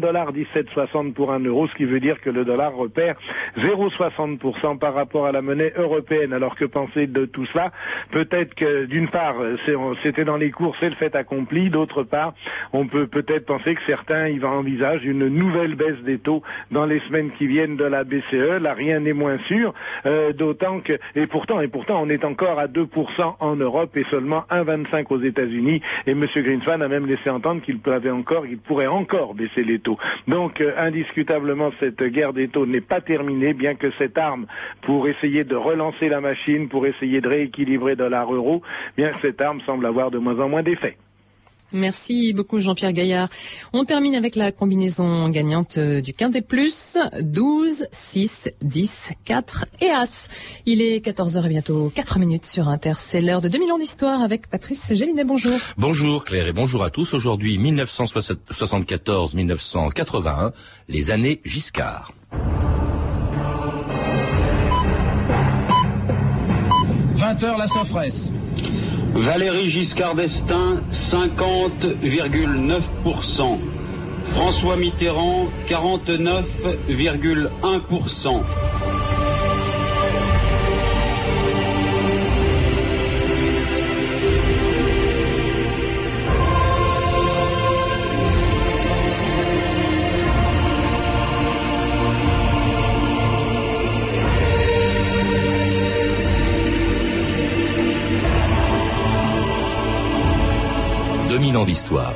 1,1760 0.00 1.12
pour 1.12 1.32
un 1.32 1.40
euro, 1.40 1.68
ce 1.68 1.74
qui 1.74 1.84
veut 1.84 2.00
dire 2.00 2.20
que 2.20 2.30
le 2.30 2.44
dollar 2.44 2.74
repère 2.74 3.16
0,60% 3.58 4.78
par 4.78 4.94
rapport 4.94 5.26
à 5.26 5.32
la 5.32 5.42
monnaie 5.42 5.72
européenne. 5.76 6.32
Alors 6.32 6.56
que 6.56 6.64
penser 6.64 7.06
de 7.06 7.24
tout 7.26 7.46
cela? 7.46 7.72
Peut-être 8.10 8.54
que 8.54 8.86
d'une 8.86 9.08
part, 9.08 9.36
c'était 10.02 10.24
dans 10.24 10.36
les 10.36 10.50
cours, 10.50 10.74
c'est 10.80 10.88
le 10.88 10.96
fait 10.96 11.14
accompli. 11.14 11.70
D'autre 11.70 12.02
part, 12.02 12.34
on 12.72 12.86
peut 12.86 13.06
peut-être 13.06 13.46
penser 13.46 13.74
que 13.74 13.80
certains 13.86 14.28
y 14.28 14.42
envisagent 14.44 15.04
une 15.04 15.28
nouvelle 15.28 15.74
baisse 15.74 16.00
des 16.04 16.18
taux 16.18 16.42
dans 16.70 16.86
les 16.86 17.00
semaines 17.00 17.30
qui 17.38 17.46
viennent 17.46 17.76
de 17.76 17.84
la 17.84 18.04
BCE. 18.04 18.60
Là, 18.60 18.74
rien 18.74 19.00
n'est 19.00 19.12
moins 19.12 19.38
sûr. 19.46 19.74
Euh, 20.06 20.32
d'autant 20.32 20.80
que, 20.80 20.98
et 21.14 21.26
pourtant, 21.26 21.60
et 21.60 21.68
pourtant, 21.68 22.02
on 22.02 22.08
est 22.08 22.24
encore 22.24 22.58
à 22.58 22.66
2% 22.66 23.34
en 23.40 23.56
Europe 23.56 23.96
et 23.96 24.04
seulement 24.10 24.44
1,25 24.50 25.06
aux 25.10 25.20
États-Unis. 25.20 25.82
Et 26.06 26.12
M. 26.12 26.26
Greenspan 26.34 26.80
a 26.80 26.88
même 26.88 27.06
laissé 27.06 27.30
entendre 27.30 27.62
qu'il 27.62 27.78
encore, 28.10 28.46
qu'il 28.46 28.58
pourrait 28.58 28.86
encore 28.86 29.34
baisser 29.34 29.62
les 29.62 29.78
taux. 29.78 29.89
Donc, 30.28 30.60
euh, 30.60 30.72
indiscutablement, 30.78 31.70
cette 31.80 32.02
guerre 32.02 32.32
des 32.32 32.48
taux 32.48 32.66
n'est 32.66 32.80
pas 32.80 33.00
terminée, 33.00 33.52
bien 33.52 33.74
que 33.74 33.90
cette 33.98 34.18
arme 34.18 34.46
pour 34.82 35.08
essayer 35.08 35.44
de 35.44 35.56
relancer 35.56 36.08
la 36.08 36.20
machine, 36.20 36.68
pour 36.68 36.86
essayer 36.86 37.20
de 37.20 37.28
rééquilibrer 37.28 37.96
dollar-euro, 37.96 38.62
bien 38.96 39.12
cette 39.22 39.40
arme 39.40 39.60
semble 39.62 39.86
avoir 39.86 40.10
de 40.10 40.18
moins 40.18 40.38
en 40.40 40.48
moins 40.48 40.62
d'effet. 40.62 40.96
Merci 41.72 42.32
beaucoup 42.32 42.58
Jean-Pierre 42.58 42.92
Gaillard. 42.92 43.28
On 43.72 43.84
termine 43.84 44.14
avec 44.14 44.36
la 44.36 44.52
combinaison 44.52 45.28
gagnante 45.28 45.78
euh, 45.78 46.00
du 46.00 46.14
Quintet 46.14 46.42
Plus. 46.42 46.98
12, 47.20 47.86
6, 47.90 48.50
10, 48.62 49.10
4 49.24 49.66
et 49.80 49.90
As. 49.90 50.28
Il 50.66 50.82
est 50.82 51.04
14h 51.04 51.46
et 51.46 51.48
bientôt 51.48 51.90
4 51.94 52.18
minutes 52.18 52.46
sur 52.46 52.68
Inter. 52.68 52.94
C'est 52.98 53.20
l'heure 53.20 53.40
de 53.40 53.48
2000 53.48 53.72
ans 53.72 53.78
d'histoire 53.78 54.22
avec 54.22 54.48
Patrice 54.48 54.92
Gélinet. 54.94 55.24
Bonjour. 55.24 55.58
Bonjour 55.78 56.24
Claire 56.24 56.48
et 56.48 56.52
bonjour 56.52 56.82
à 56.82 56.90
tous. 56.90 57.14
Aujourd'hui 57.14 57.56
1974-1981, 57.58 60.52
les 60.88 61.10
années 61.10 61.40
Giscard. 61.44 62.12
20h 67.16 67.58
la 67.58 67.66
Sofresse. 67.66 68.30
Valérie 69.14 69.70
Giscard 69.70 70.14
d'Estaing, 70.14 70.82
50,9%. 70.92 73.58
François 74.34 74.76
Mitterrand, 74.76 75.48
49,1%. 75.68 78.42
2000 101.30 101.56
ans 101.58 101.64
d'histoire. 101.64 102.12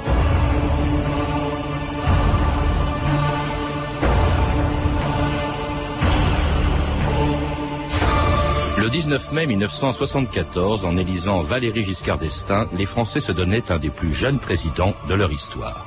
Le 8.77 8.91
19 8.91 9.31
mai 9.31 9.47
1974, 9.47 10.85
en 10.85 10.97
élisant 10.97 11.43
Valéry 11.43 11.85
Giscard 11.85 12.19
d'Estaing, 12.19 12.69
les 12.77 12.87
Français 12.87 13.21
se 13.21 13.31
donnaient 13.31 13.71
un 13.71 13.79
des 13.79 13.91
plus 13.91 14.13
jeunes 14.13 14.41
présidents 14.41 14.95
de 15.09 15.15
leur 15.15 15.31
histoire. 15.31 15.87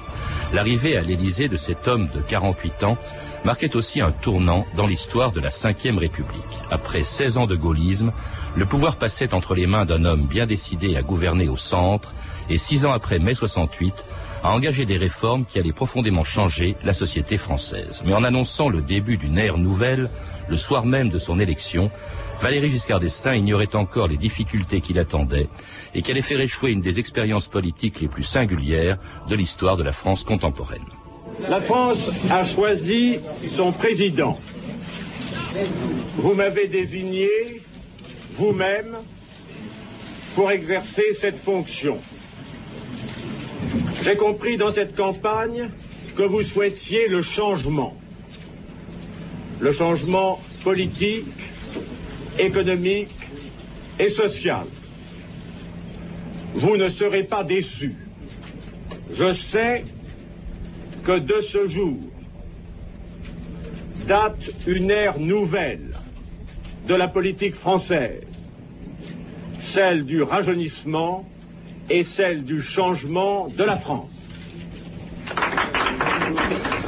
L'arrivée 0.54 0.96
à 0.96 1.02
l'Élysée 1.02 1.50
de 1.50 1.58
cet 1.58 1.90
homme 1.90 2.08
de 2.16 2.22
48 2.22 2.84
ans 2.86 2.98
marquait 3.46 3.76
aussi 3.76 4.02
un 4.02 4.12
tournant 4.12 4.66
dans 4.76 4.88
l'histoire 4.88 5.32
de 5.32 5.40
la 5.40 5.50
Ve 5.50 5.98
République. 5.98 6.42
Après 6.72 7.04
16 7.04 7.38
ans 7.38 7.48
de 7.48 7.56
gaullisme, 7.56 8.12
le 8.56 8.66
pouvoir 8.66 8.98
passait 8.98 9.34
entre 9.34 9.56
les 9.56 9.68
mains 9.68 9.86
d'un 9.86 10.06
homme 10.06 10.26
bien 10.26 10.46
décidé 10.46 10.96
à 10.96 11.02
gouverner 11.02 11.48
au 11.48 11.58
centre 11.58 12.14
et 12.50 12.58
six 12.58 12.86
ans 12.86 12.94
après 12.94 13.20
mai 13.20 13.34
68, 13.34 13.94
a 14.44 14.52
engagé 14.52 14.86
des 14.86 14.98
réformes 14.98 15.46
qui 15.46 15.60
allaient 15.60 15.74
profondément 15.74 16.24
changer 16.24 16.76
la 16.84 16.94
société 16.94 17.38
française. 17.38 18.04
Mais 18.06 18.14
en 18.14 18.24
annonçant 18.24 18.70
le 18.70 18.82
début 18.82 19.18
d'une 19.18 19.38
ère 19.38 19.58
nouvelle, 19.58 20.10
le 20.48 20.58
soir 20.58 20.86
même 20.86 21.10
de 21.10 21.18
son 21.18 21.40
élection, 21.40 21.92
Valéry 22.42 22.70
Giscard 22.70 23.00
d'Estaing 23.00 23.36
ignorait 23.36 23.76
encore 23.76 24.08
les 24.08 24.18
difficultés 24.18 24.82
qui 24.82 24.94
l'attendaient 24.94 25.50
et 25.96 26.02
qui 26.02 26.12
allaient 26.12 26.22
faire 26.22 26.40
échouer 26.40 26.72
une 26.72 26.82
des 26.82 27.00
expériences 27.00 27.48
politiques 27.48 28.00
les 28.00 28.08
plus 28.08 28.24
singulières 28.24 28.98
de 29.28 29.36
l'histoire 29.36 29.76
de 29.76 29.84
la 29.84 29.92
France 29.92 30.24
contemporaine. 30.24 30.86
La 31.40 31.62
France 31.62 32.10
a 32.30 32.44
choisi 32.44 33.20
son 33.56 33.72
président. 33.72 34.40
Vous 36.18 36.34
m'avez 36.34 36.68
désigné, 36.68 37.30
vous-même, 38.36 38.98
pour 40.36 40.50
exercer 40.52 41.14
cette 41.20 41.38
fonction. 41.38 42.00
J'ai 44.04 44.16
compris 44.16 44.58
dans 44.58 44.72
cette 44.72 44.96
campagne 44.96 45.70
que 46.16 46.24
vous 46.24 46.42
souhaitiez 46.42 47.08
le 47.08 47.22
changement. 47.22 47.96
Le 49.60 49.72
changement 49.72 50.40
politique, 50.64 51.26
économique 52.40 53.10
et 54.00 54.10
social. 54.10 54.66
Vous 56.56 56.78
ne 56.78 56.88
serez 56.88 57.24
pas 57.24 57.44
déçus. 57.44 57.96
Je 59.14 59.34
sais 59.34 59.86
que 61.08 61.20
de 61.20 61.40
ce 61.40 61.68
jour 61.68 61.96
date 64.06 64.52
une 64.68 64.92
ère 64.92 65.20
nouvelle 65.20 65.98
de 66.86 66.94
la 66.94 67.08
politique 67.08 67.56
française, 67.56 68.24
celle 69.58 70.04
du 70.04 70.22
rajeunissement 70.22 71.26
et 71.90 72.04
celle 72.04 72.44
du 72.44 72.62
changement 72.62 73.48
de 73.48 73.64
la 73.64 73.78
France. 73.78 74.17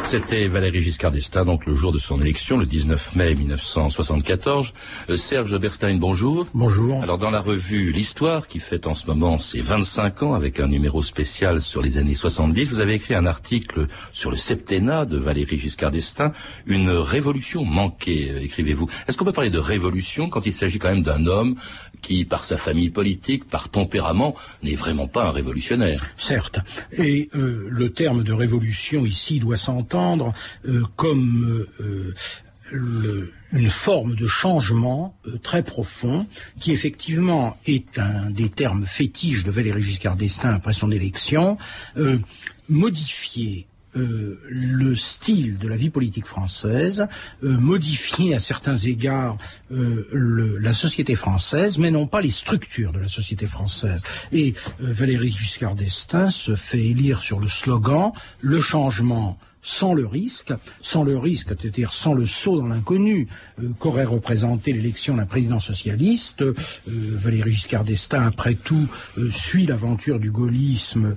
C'était 0.09 0.47
Valéry 0.47 0.81
Giscard 0.81 1.12
d'Estaing, 1.12 1.46
donc 1.46 1.68
le 1.68 1.75
jour 1.75 1.92
de 1.92 2.00
son 2.00 2.20
élection, 2.20 2.58
le 2.58 2.66
19 2.66 3.16
mai 3.16 3.36
1974. 3.36 4.74
Euh, 5.08 5.16
Serge 5.16 5.56
Berstein, 5.59 6.00
bonjour. 6.00 6.47
Bonjour. 6.56 7.03
Alors 7.03 7.20
dans 7.20 7.30
la 7.30 7.42
revue 7.42 7.92
L'Histoire, 7.92 8.48
qui 8.48 8.58
fête 8.58 8.88
en 8.88 8.96
ce 8.96 9.06
moment 9.06 9.38
ses 9.38 9.62
25 9.62 10.24
ans, 10.24 10.34
avec 10.34 10.59
un 10.62 10.68
numéro 10.68 11.03
spécial 11.03 11.62
sur 11.62 11.84
les 11.84 12.00
années 12.00 12.16
70, 12.16 12.72
vous 12.72 12.80
avez 12.80 12.96
écrit 12.96 13.14
un 13.14 13.28
article 13.28 13.86
sur 14.12 14.31
le 14.31 14.36
septennat 14.36 15.06
de 15.06 15.19
Valéry 15.19 15.59
Giscard 15.59 15.92
d'Estaing, 15.92 16.31
une 16.66 16.90
révolution 16.90 17.64
manquée, 17.64 18.31
euh, 18.31 18.42
écrivez-vous. 18.42 18.90
Est-ce 19.08 19.16
qu'on 19.16 19.25
peut 19.25 19.31
parler 19.31 19.52
de 19.52 19.59
révolution 19.59 20.28
quand 20.28 20.48
il 20.48 20.53
s'agit 20.53 20.80
quand 20.80 20.90
même 20.90 21.03
d'un 21.03 21.28
homme 21.28 21.53
qui, 22.02 22.25
par 22.25 22.46
sa 22.46 22.58
famille 22.58 22.90
politique, 22.90 23.48
par 23.48 23.69
tempérament, 23.69 24.34
n'est 24.64 24.74
vraiment 24.74 25.08
pas 25.08 25.25
un 25.25 25.31
révolutionnaire? 25.31 26.03
Certes. 26.18 26.62
Et 26.94 27.30
euh, 27.36 27.68
le 27.69 27.92
terme 27.92 28.24
de 28.24 28.34
révolution 28.34 29.06
ici 29.06 29.38
doit 29.38 29.58
s'entendre 29.58 29.99
euh, 30.66 30.84
comme 30.96 31.66
euh, 31.80 32.16
une 33.52 33.70
forme 33.70 34.16
de 34.16 34.28
changement 34.28 35.16
très 35.42 35.64
profond, 35.64 36.28
qui 36.60 36.72
effectivement 36.72 37.58
est 37.66 37.98
un 37.98 38.30
des 38.30 38.50
termes 38.50 38.86
fétiches 38.86 39.44
de 39.44 39.50
Valéry 39.50 39.82
Giscard 39.82 40.16
d'Estaing 40.16 40.54
après 40.54 40.74
son 40.74 40.92
élection, 40.92 41.58
modifier 42.70 43.68
euh, 43.98 44.40
le 44.48 44.96
style 44.96 45.58
de 45.58 45.68
la 45.68 45.76
vie 45.76 45.90
politique 45.90 46.28
française, 46.28 47.08
euh, 47.44 47.58
modifier 47.58 48.36
à 48.36 48.40
certains 48.40 48.78
égards 48.78 49.40
euh, 49.72 50.60
la 50.62 50.74
société 50.74 51.16
française, 51.16 51.80
mais 51.80 51.90
non 51.90 52.06
pas 52.06 52.22
les 52.22 52.30
structures 52.30 52.92
de 52.92 53.00
la 53.00 53.08
société 53.08 53.48
française. 53.48 54.04
Et 54.31 54.54
Valéry 54.80 55.31
Giscard 55.31 55.74
d'Estaing 55.74 56.30
se 56.30 56.56
fait 56.56 56.86
élire 56.86 57.22
sur 57.22 57.40
le 57.40 57.48
slogan 57.48 58.12
«Le 58.42 58.60
changement 58.60 59.40
sans 59.62 59.94
le 59.94 60.06
risque, 60.06 60.53
sans 60.81 61.04
le 61.04 61.18
risque, 61.18 61.50
c'est-à-dire 61.60 61.94
sans 61.94 62.13
le 62.13 62.25
saut 62.25 62.60
dans 62.60 62.68
l'inconnu 62.68 63.28
euh, 63.62 63.69
qu'aurait 63.78 64.06
représenté 64.06 64.74
l'élection 64.74 65.16
d'un 65.16 65.25
président 65.25 65.60
socialiste. 65.60 66.42
Euh, 66.42 66.56
Valéry 66.88 67.51
Giscard 67.51 67.84
d'Estaing, 67.84 68.25
après 68.25 68.56
tout, 68.56 68.88
euh, 69.18 69.30
suit 69.31 69.66
l'aventure 69.66 70.19
du 70.19 70.31
gaullisme 70.31 71.16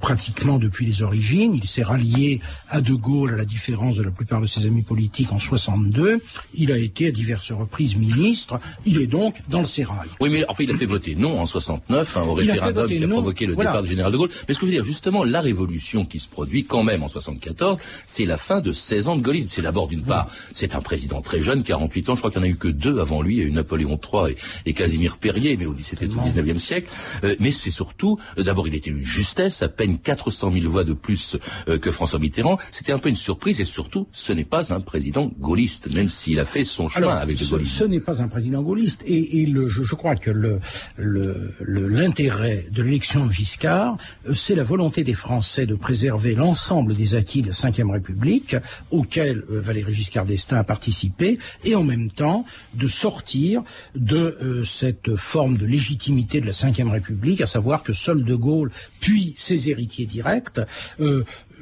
pratiquement 0.00 0.58
depuis 0.58 0.86
les 0.86 1.02
origines. 1.02 1.54
Il 1.54 1.66
s'est 1.66 1.82
rallié 1.82 2.40
à 2.68 2.80
De 2.80 2.94
Gaulle, 2.94 3.34
à 3.34 3.36
la 3.36 3.44
différence 3.44 3.96
de 3.96 4.02
la 4.02 4.10
plupart 4.10 4.40
de 4.40 4.46
ses 4.46 4.66
amis 4.66 4.82
politiques 4.82 5.32
en 5.32 5.38
62. 5.38 6.20
Il 6.54 6.72
a 6.72 6.78
été 6.78 7.08
à 7.08 7.10
diverses 7.10 7.52
reprises 7.52 7.96
ministre. 7.96 8.60
Il 8.84 9.00
est 9.00 9.06
donc 9.06 9.36
dans 9.48 9.60
le 9.60 9.66
sérail. 9.66 10.08
Oui, 10.20 10.28
mais 10.30 10.44
enfin, 10.48 10.64
il 10.64 10.70
a 10.70 10.76
fait 10.76 10.86
voter 10.86 11.14
non 11.14 11.40
en 11.40 11.46
69 11.46 12.16
hein, 12.16 12.22
au 12.22 12.34
référendum 12.34 12.88
qui 12.88 13.02
a 13.02 13.08
provoqué 13.08 13.46
le 13.46 13.56
départ 13.56 13.82
du 13.82 13.88
général 13.88 14.12
De 14.12 14.16
Gaulle. 14.16 14.30
Mais 14.48 14.54
ce 14.54 14.60
que 14.60 14.66
je 14.66 14.70
veux 14.70 14.76
dire, 14.76 14.84
justement, 14.84 15.24
la 15.24 15.40
révolution 15.40 16.04
qui 16.04 16.20
se 16.20 16.28
produit 16.28 16.64
quand 16.64 16.82
même 16.82 17.02
en 17.02 17.08
74, 17.08 17.77
1914, 17.78 18.02
c'est 18.06 18.24
la 18.24 18.36
fin 18.36 18.60
de 18.60 18.72
16 18.72 19.08
ans 19.08 19.16
de 19.16 19.22
gaullisme. 19.22 19.48
C'est 19.50 19.62
d'abord 19.62 19.88
d'une 19.88 20.02
part, 20.02 20.28
c'est 20.52 20.74
un 20.74 20.80
président 20.80 21.22
très 21.22 21.40
jeune, 21.40 21.62
48 21.62 22.10
ans, 22.10 22.14
je 22.14 22.20
crois 22.20 22.30
qu'il 22.30 22.40
n'y 22.40 22.48
en 22.48 22.50
a 22.50 22.52
eu 22.52 22.56
que 22.56 22.68
deux 22.68 23.00
avant 23.00 23.22
lui, 23.22 23.36
il 23.36 23.38
y 23.38 23.42
a 23.42 23.46
eu 23.46 23.52
Napoléon 23.52 23.98
III 23.98 24.36
et, 24.66 24.72
Casimir 24.72 25.16
Perrier, 25.16 25.56
mais 25.56 25.66
c'était 25.82 26.06
au 26.06 26.20
19e 26.20 26.58
siècle. 26.58 26.88
Euh, 27.24 27.34
mais 27.40 27.50
c'est 27.50 27.70
surtout, 27.70 28.18
euh, 28.38 28.42
d'abord 28.42 28.68
il 28.68 28.74
était 28.74 28.90
une 28.90 29.04
justesse, 29.04 29.62
à 29.62 29.68
peine 29.68 29.98
400 29.98 30.52
000 30.52 30.70
voix 30.70 30.84
de 30.84 30.92
plus 30.92 31.36
euh, 31.68 31.78
que 31.78 31.90
François 31.90 32.18
Mitterrand. 32.18 32.58
C'était 32.70 32.92
un 32.92 32.98
peu 32.98 33.08
une 33.08 33.16
surprise 33.16 33.60
et 33.60 33.64
surôt, 33.64 34.08
ce 34.12 34.32
n'est 34.32 34.44
pas 34.44 34.72
un 34.72 34.80
président 34.80 35.30
gaulliste, 35.38 35.92
même 35.92 36.08
s'il 36.08 36.38
a 36.38 36.44
fait 36.44 36.64
son 36.64 36.88
chemin 36.88 37.16
avec 37.16 37.40
le 37.40 37.46
gaullisme. 37.46 37.78
Ce 37.78 37.84
n'est 37.84 38.00
pas 38.00 38.22
un 38.22 38.28
président 38.28 38.62
gaulliste 38.62 39.02
et, 39.04 39.46
le, 39.46 39.68
je, 39.68 39.94
crois 39.94 40.16
que 40.16 40.30
le, 40.30 40.60
l'intérêt 40.98 42.66
de 42.70 42.82
l'élection 42.82 43.26
de 43.26 43.32
Giscard, 43.32 43.96
c'est 44.34 44.54
la 44.54 44.64
volonté 44.64 45.04
des 45.04 45.14
Français 45.14 45.66
de 45.66 45.74
préserver 45.74 46.34
l'ensemble 46.34 46.94
des 46.94 47.14
acquis 47.14 47.42
de 47.42 47.52
République, 47.70 48.56
auxquels 48.90 49.42
Valéry 49.48 49.92
Giscard 49.92 50.26
d'Estaing 50.26 50.58
a 50.58 50.64
participé, 50.64 51.38
et 51.64 51.74
en 51.74 51.84
même 51.84 52.10
temps 52.10 52.44
de 52.74 52.88
sortir 52.88 53.62
de 53.94 54.62
cette 54.64 55.16
forme 55.16 55.56
de 55.56 55.66
légitimité 55.66 56.40
de 56.40 56.46
la 56.46 56.52
Ve 56.52 56.90
République, 56.90 57.40
à 57.40 57.46
savoir 57.46 57.82
que 57.82 57.92
seul 57.92 58.24
De 58.24 58.34
Gaulle, 58.34 58.70
puis 59.00 59.34
ses 59.38 59.70
héritiers 59.70 60.06
directs, 60.06 60.60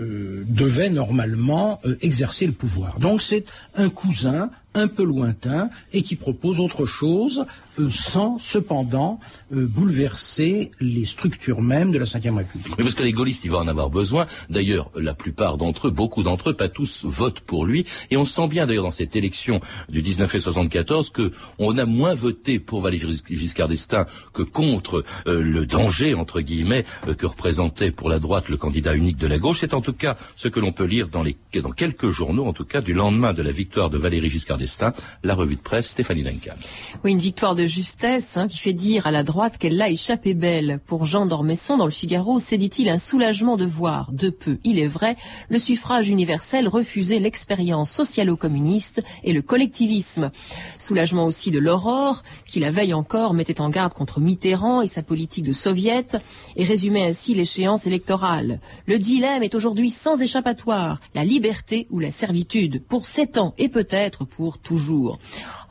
euh, 0.00 0.44
devaient 0.46 0.90
normalement 0.90 1.80
euh, 1.86 1.96
exercer 2.02 2.46
le 2.46 2.52
pouvoir. 2.52 2.98
Donc 2.98 3.22
c'est 3.22 3.44
un 3.74 3.88
cousin 3.88 4.50
un 4.74 4.88
peu 4.88 5.04
lointain 5.04 5.70
et 5.94 6.02
qui 6.02 6.16
propose 6.16 6.60
autre 6.60 6.84
chose 6.84 7.46
euh, 7.78 7.88
sans 7.88 8.38
cependant 8.38 9.18
bouleverser 9.50 10.72
les 10.80 11.06
structures 11.06 11.62
mêmes 11.62 11.92
de 11.92 11.98
la 11.98 12.04
Ve 12.04 12.36
République. 12.36 12.74
Mais 12.76 12.84
parce 12.84 12.94
que 12.94 13.04
les 13.04 13.12
gaullistes, 13.12 13.44
ils 13.44 13.50
vont 13.50 13.60
en 13.60 13.68
avoir 13.68 13.88
besoin. 13.88 14.26
D'ailleurs, 14.50 14.90
la 14.96 15.14
plupart 15.14 15.56
d'entre 15.56 15.88
eux, 15.88 15.90
beaucoup 15.90 16.22
d'entre 16.22 16.50
eux, 16.50 16.54
pas 16.54 16.68
tous, 16.68 17.04
votent 17.04 17.40
pour 17.40 17.64
lui. 17.64 17.86
Et 18.10 18.16
on 18.16 18.24
sent 18.24 18.48
bien 18.48 18.66
d'ailleurs 18.66 18.84
dans 18.84 18.90
cette 18.90 19.14
élection 19.16 19.60
du 19.88 20.02
19 20.02 20.34
et 20.34 20.40
74 20.40 21.10
que 21.10 21.32
on 21.58 21.78
a 21.78 21.86
moins 21.86 22.14
voté 22.14 22.58
pour 22.58 22.80
Valéry 22.82 23.22
Giscard 23.30 23.68
d'Estaing 23.68 24.04
que 24.34 24.42
contre 24.42 25.04
le 25.26 25.64
danger 25.64 26.14
entre 26.14 26.40
guillemets 26.40 26.84
que 27.16 27.26
représentait 27.26 27.92
pour 27.92 28.08
la 28.08 28.18
droite 28.18 28.48
le 28.48 28.56
candidat 28.56 28.94
unique 28.94 29.16
de 29.16 29.28
la 29.28 29.38
gauche. 29.38 29.62
Tout 29.86 29.92
cas 29.92 30.16
ce 30.34 30.48
que 30.48 30.58
l'on 30.58 30.72
peut 30.72 30.84
lire 30.84 31.06
dans, 31.06 31.22
les, 31.22 31.36
dans 31.62 31.70
quelques 31.70 32.10
journaux, 32.10 32.44
en 32.44 32.52
tout 32.52 32.64
cas 32.64 32.80
du 32.80 32.92
lendemain 32.92 33.32
de 33.32 33.42
la 33.42 33.52
victoire 33.52 33.88
de 33.88 33.98
Valéry 33.98 34.28
Giscard 34.28 34.58
d'Estaing, 34.58 34.92
la 35.22 35.34
revue 35.36 35.54
de 35.54 35.60
presse 35.60 35.90
Stéphanie 35.90 36.24
Duncan. 36.24 36.56
Oui, 37.04 37.12
une 37.12 37.20
victoire 37.20 37.54
de 37.54 37.64
justesse 37.66 38.36
hein, 38.36 38.48
qui 38.48 38.58
fait 38.58 38.72
dire 38.72 39.06
à 39.06 39.12
la 39.12 39.22
droite 39.22 39.58
qu'elle 39.58 39.76
l'a 39.76 39.88
échappé 39.88 40.34
belle. 40.34 40.80
Pour 40.86 41.04
Jean 41.04 41.24
d'Ormesson, 41.24 41.76
dans 41.76 41.84
le 41.84 41.92
Figaro, 41.92 42.40
c'est, 42.40 42.58
dit-il, 42.58 42.88
un 42.88 42.98
soulagement 42.98 43.56
de 43.56 43.64
voir, 43.64 44.10
de 44.10 44.28
peu, 44.28 44.58
il 44.64 44.80
est 44.80 44.88
vrai, 44.88 45.16
le 45.50 45.58
suffrage 45.60 46.08
universel 46.08 46.66
refuser 46.66 47.20
l'expérience 47.20 47.92
socialo-communiste 47.92 49.04
et 49.22 49.32
le 49.32 49.42
collectivisme. 49.42 50.32
Soulagement 50.78 51.26
aussi 51.26 51.52
de 51.52 51.60
l'Aurore, 51.60 52.24
qui 52.44 52.58
la 52.58 52.72
veille 52.72 52.92
encore 52.92 53.34
mettait 53.34 53.60
en 53.60 53.70
garde 53.70 53.94
contre 53.94 54.18
Mitterrand 54.18 54.82
et 54.82 54.88
sa 54.88 55.02
politique 55.02 55.44
de 55.44 55.52
soviet, 55.52 56.18
et 56.56 56.64
résumait 56.64 57.04
ainsi 57.04 57.34
l'échéance 57.34 57.86
électorale. 57.86 58.58
Le 58.86 58.98
dilemme 58.98 59.44
est 59.44 59.54
aujourd'hui 59.54 59.75
sans 59.90 60.20
échappatoire, 60.22 61.00
la 61.14 61.24
liberté 61.24 61.86
ou 61.90 61.98
la 61.98 62.10
servitude, 62.10 62.82
pour 62.84 63.06
sept 63.06 63.38
ans 63.38 63.54
et 63.58 63.68
peut-être 63.68 64.24
pour 64.24 64.58
toujours 64.58 65.18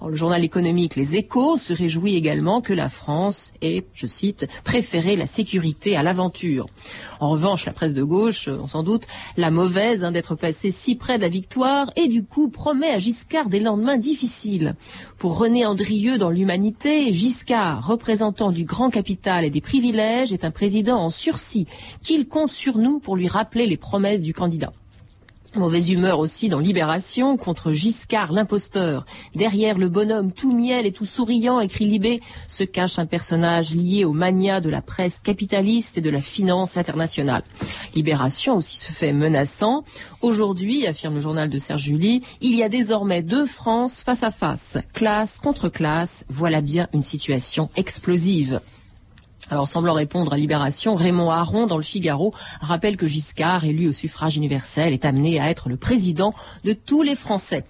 le 0.07 0.15
journal 0.15 0.43
économique 0.43 0.95
Les 0.95 1.15
Échos 1.15 1.57
se 1.57 1.73
réjouit 1.73 2.15
également 2.15 2.61
que 2.61 2.73
la 2.73 2.89
France 2.89 3.51
ait, 3.61 3.85
je 3.93 4.05
cite, 4.05 4.47
préféré 4.63 5.15
la 5.15 5.25
sécurité 5.25 5.95
à 5.95 6.03
l'aventure. 6.03 6.67
En 7.19 7.29
revanche, 7.31 7.65
la 7.65 7.73
presse 7.73 7.93
de 7.93 8.03
gauche, 8.03 8.47
on 8.47 8.67
s'en 8.67 8.83
doute, 8.83 9.07
la 9.37 9.51
mauvaise 9.51 10.03
hein, 10.03 10.11
d'être 10.11 10.35
passée 10.35 10.71
si 10.71 10.95
près 10.95 11.17
de 11.17 11.23
la 11.23 11.29
victoire 11.29 11.91
et 11.95 12.07
du 12.07 12.23
coup 12.23 12.49
promet 12.49 12.89
à 12.89 12.99
Giscard 12.99 13.49
des 13.49 13.59
lendemains 13.59 13.97
difficiles. 13.97 14.75
Pour 15.17 15.37
René 15.37 15.65
Andrieux 15.65 16.17
dans 16.17 16.29
l'Humanité, 16.29 17.11
Giscard, 17.11 17.87
représentant 17.87 18.51
du 18.51 18.65
grand 18.65 18.89
capital 18.89 19.45
et 19.45 19.49
des 19.49 19.61
privilèges, 19.61 20.33
est 20.33 20.45
un 20.45 20.51
président 20.51 20.97
en 20.97 21.09
sursis 21.09 21.67
qu'il 22.03 22.27
compte 22.27 22.51
sur 22.51 22.77
nous 22.77 22.99
pour 22.99 23.15
lui 23.15 23.27
rappeler 23.27 23.65
les 23.65 23.77
promesses 23.77 24.21
du 24.21 24.33
candidat. 24.33 24.73
Mauvaise 25.55 25.89
humeur 25.89 26.19
aussi 26.19 26.49
dans 26.49 26.59
Libération 26.59 27.37
contre 27.37 27.71
Giscard 27.71 28.33
l'imposteur. 28.33 29.05
Derrière 29.35 29.77
le 29.77 29.87
bonhomme 29.87 30.33
tout 30.33 30.53
miel 30.53 30.85
et 30.85 30.91
tout 30.91 31.05
souriant, 31.05 31.61
écrit 31.61 31.85
Libé, 31.85 32.21
se 32.47 32.65
cache 32.65 32.99
un 32.99 33.05
personnage 33.05 33.73
lié 33.73 34.03
aux 34.03 34.11
mania 34.11 34.59
de 34.59 34.69
la 34.69 34.81
presse 34.81 35.19
capitaliste 35.19 35.97
et 35.97 36.01
de 36.01 36.09
la 36.09 36.19
finance 36.19 36.77
internationale. 36.77 37.43
Libération 37.95 38.57
aussi 38.57 38.77
se 38.77 38.91
fait 38.91 39.13
menaçant. 39.13 39.85
Aujourd'hui, 40.21 40.87
affirme 40.87 41.15
le 41.15 41.21
journal 41.21 41.49
de 41.49 41.57
Serge 41.57 41.83
Julie, 41.83 42.21
il 42.41 42.55
y 42.55 42.63
a 42.63 42.69
désormais 42.69 43.23
deux 43.23 43.45
France 43.45 44.03
face 44.03 44.23
à 44.23 44.31
face. 44.31 44.77
Classe 44.93 45.37
contre 45.37 45.69
classe, 45.69 46.25
voilà 46.27 46.59
bien 46.59 46.89
une 46.93 47.01
situation 47.01 47.69
explosive. 47.77 48.59
Alors, 49.51 49.67
semblant 49.67 49.93
répondre 49.93 50.33
à 50.33 50.37
Libération, 50.37 50.95
Raymond 50.95 51.29
Aron, 51.29 51.67
dans 51.67 51.77
le 51.77 51.83
Figaro, 51.83 52.33
rappelle 52.61 52.97
que 52.97 53.05
Giscard, 53.05 53.63
élu 53.63 53.87
au 53.87 53.91
suffrage 53.91 54.37
universel, 54.37 54.91
est 54.91 55.05
amené 55.05 55.39
à 55.39 55.49
être 55.51 55.69
le 55.69 55.77
président 55.77 56.33
de 56.63 56.73
tous 56.73 57.03
les 57.03 57.15
Français. 57.15 57.63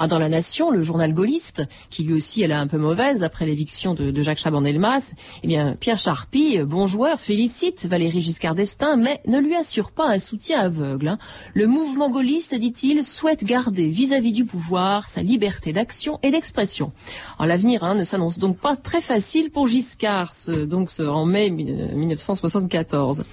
Ah, 0.00 0.06
dans 0.06 0.20
La 0.20 0.28
Nation, 0.28 0.70
le 0.70 0.80
journal 0.80 1.12
gaulliste, 1.12 1.64
qui 1.90 2.04
lui 2.04 2.14
aussi 2.14 2.40
elle 2.42 2.52
a 2.52 2.60
un 2.60 2.68
peu 2.68 2.78
mauvaise 2.78 3.24
après 3.24 3.46
l'éviction 3.46 3.94
de, 3.94 4.20
Jacques 4.20 4.38
Chaban-Delmas, 4.38 5.12
eh 5.42 5.46
bien 5.48 5.74
Pierre 5.74 5.98
Charpie, 5.98 6.60
bon 6.62 6.86
joueur, 6.86 7.18
félicite 7.18 7.84
Valéry 7.86 8.20
Giscard 8.20 8.54
d'Estaing, 8.54 8.96
mais 8.96 9.20
ne 9.26 9.40
lui 9.40 9.56
assure 9.56 9.90
pas 9.90 10.08
un 10.08 10.20
soutien 10.20 10.60
aveugle. 10.60 11.08
Hein. 11.08 11.18
Le 11.52 11.66
mouvement 11.66 12.10
gaulliste, 12.10 12.54
dit-il, 12.54 13.02
souhaite 13.02 13.42
garder 13.42 13.88
vis-à-vis 13.88 14.30
du 14.30 14.44
pouvoir 14.44 15.08
sa 15.08 15.20
liberté 15.20 15.72
d'action 15.72 16.20
et 16.22 16.30
d'expression. 16.30 16.92
L'avenir 17.40 17.82
hein, 17.82 17.96
ne 17.96 18.04
s'annonce 18.04 18.38
donc 18.38 18.56
pas 18.56 18.76
très 18.76 19.00
facile 19.00 19.50
pour 19.50 19.66
Giscard, 19.66 20.32
donc 20.66 20.90
en 21.00 21.26
mai 21.26 21.50
1974. 21.50 23.24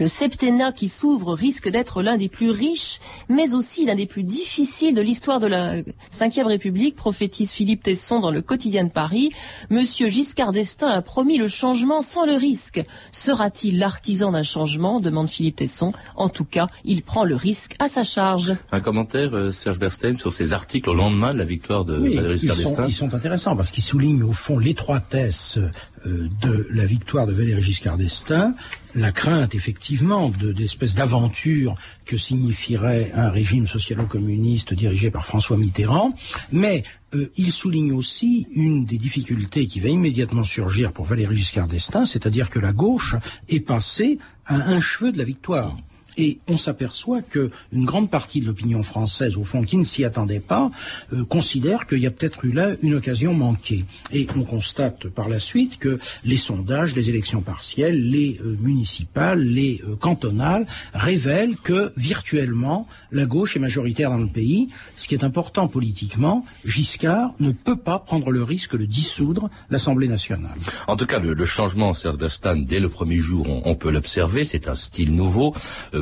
Le 0.00 0.08
septennat 0.08 0.72
qui 0.72 0.88
s'ouvre 0.88 1.34
risque 1.34 1.68
d'être 1.68 2.02
l'un 2.02 2.16
des 2.16 2.30
plus 2.30 2.50
riches, 2.50 3.00
mais 3.28 3.52
aussi 3.52 3.84
l'un 3.84 3.94
des 3.94 4.06
plus 4.06 4.22
difficiles 4.22 4.94
de 4.94 5.02
l'histoire 5.02 5.40
de 5.40 5.46
la 5.46 5.82
Ve 5.82 6.46
République, 6.46 6.96
prophétise 6.96 7.52
Philippe 7.52 7.82
Tesson 7.82 8.18
dans 8.18 8.30
le 8.30 8.40
quotidien 8.40 8.84
de 8.84 8.88
Paris. 8.88 9.28
Monsieur 9.68 10.08
Giscard 10.08 10.52
d'Estaing 10.52 10.88
a 10.88 11.02
promis 11.02 11.36
le 11.36 11.48
changement 11.48 12.00
sans 12.00 12.24
le 12.24 12.32
risque. 12.32 12.82
Sera-t-il 13.12 13.78
l'artisan 13.78 14.32
d'un 14.32 14.42
changement? 14.42 15.00
demande 15.00 15.28
Philippe 15.28 15.56
Tesson. 15.56 15.92
En 16.16 16.30
tout 16.30 16.46
cas, 16.46 16.68
il 16.86 17.02
prend 17.02 17.24
le 17.24 17.34
risque 17.34 17.76
à 17.78 17.88
sa 17.88 18.02
charge. 18.02 18.56
Un 18.72 18.80
commentaire, 18.80 19.36
euh, 19.36 19.52
Serge 19.52 19.78
Berstein, 19.78 20.16
sur 20.16 20.32
ces 20.32 20.54
articles 20.54 20.88
au 20.88 20.94
lendemain 20.94 21.34
de 21.34 21.38
la 21.38 21.44
victoire 21.44 21.84
de 21.84 21.96
Valéry 21.96 22.38
Giscard 22.38 22.56
d'Estaing 22.56 22.86
Ils 22.88 22.94
sont 22.94 23.12
intéressants 23.12 23.54
parce 23.54 23.70
qu'ils 23.70 23.84
soulignent 23.84 24.22
au 24.22 24.32
fond 24.32 24.58
l'étroitesse 24.58 25.58
euh, 25.58 25.70
de 26.04 26.66
la 26.70 26.86
victoire 26.86 27.26
de 27.26 27.32
Valéry 27.32 27.62
Giscard 27.62 27.98
d'Estaing 27.98 28.54
la 28.94 29.12
crainte 29.12 29.54
effectivement 29.54 30.30
d'espèces 30.30 30.94
d'aventures 30.94 31.74
que 32.04 32.16
signifierait 32.16 33.12
un 33.14 33.30
régime 33.30 33.66
socialo-communiste 33.66 34.74
dirigé 34.74 35.10
par 35.10 35.24
François 35.24 35.56
Mitterrand, 35.56 36.12
mais 36.52 36.84
euh, 37.14 37.30
il 37.36 37.52
souligne 37.52 37.92
aussi 37.92 38.46
une 38.52 38.84
des 38.84 38.98
difficultés 38.98 39.66
qui 39.66 39.80
va 39.80 39.88
immédiatement 39.88 40.44
surgir 40.44 40.92
pour 40.92 41.06
Valéry 41.06 41.36
Giscard 41.36 41.68
d'Estaing, 41.68 42.04
c'est-à-dire 42.04 42.50
que 42.50 42.58
la 42.58 42.72
gauche 42.72 43.16
est 43.48 43.60
passée 43.60 44.18
à 44.46 44.56
un 44.56 44.80
cheveu 44.80 45.12
de 45.12 45.18
la 45.18 45.24
victoire. 45.24 45.76
Et 46.20 46.38
on 46.46 46.58
s'aperçoit 46.58 47.22
que 47.22 47.50
une 47.72 47.86
grande 47.86 48.10
partie 48.10 48.42
de 48.42 48.46
l'opinion 48.46 48.82
française, 48.82 49.38
au 49.38 49.44
fond, 49.44 49.62
qui 49.62 49.78
ne 49.78 49.84
s'y 49.84 50.04
attendait 50.04 50.38
pas, 50.38 50.70
euh, 51.14 51.24
considère 51.24 51.86
qu'il 51.86 52.00
y 52.00 52.06
a 52.06 52.10
peut-être 52.10 52.44
eu 52.44 52.52
là 52.52 52.72
une 52.82 52.92
occasion 52.92 53.32
manquée. 53.32 53.86
Et 54.12 54.26
on 54.36 54.42
constate 54.42 55.08
par 55.08 55.30
la 55.30 55.38
suite 55.38 55.78
que 55.78 55.98
les 56.22 56.36
sondages, 56.36 56.94
les 56.94 57.08
élections 57.08 57.40
partielles, 57.40 58.10
les 58.10 58.38
euh, 58.44 58.54
municipales, 58.60 59.40
les 59.40 59.80
euh, 59.88 59.96
cantonales 59.96 60.66
révèlent 60.92 61.56
que 61.56 61.90
virtuellement 61.96 62.86
la 63.12 63.24
gauche 63.24 63.56
est 63.56 63.60
majoritaire 63.60 64.10
dans 64.10 64.18
le 64.18 64.28
pays. 64.28 64.68
Ce 64.96 65.08
qui 65.08 65.14
est 65.14 65.24
important 65.24 65.68
politiquement, 65.68 66.44
Giscard 66.66 67.32
ne 67.40 67.52
peut 67.52 67.76
pas 67.76 67.98
prendre 67.98 68.30
le 68.30 68.42
risque 68.42 68.76
de 68.76 68.84
dissoudre 68.84 69.48
l'Assemblée 69.70 70.08
nationale. 70.08 70.58
En 70.86 70.96
tout 70.96 71.06
cas, 71.06 71.18
le, 71.18 71.44
changement, 71.46 71.94
Serge 71.94 72.18
Bastan, 72.18 72.56
dès 72.56 72.78
le 72.78 72.90
premier 72.90 73.16
jour, 73.16 73.46
on, 73.64 73.74
peut 73.74 73.90
l'observer. 73.90 74.44
C'est 74.44 74.68
un 74.68 74.74
style 74.74 75.14
nouveau 75.14 75.54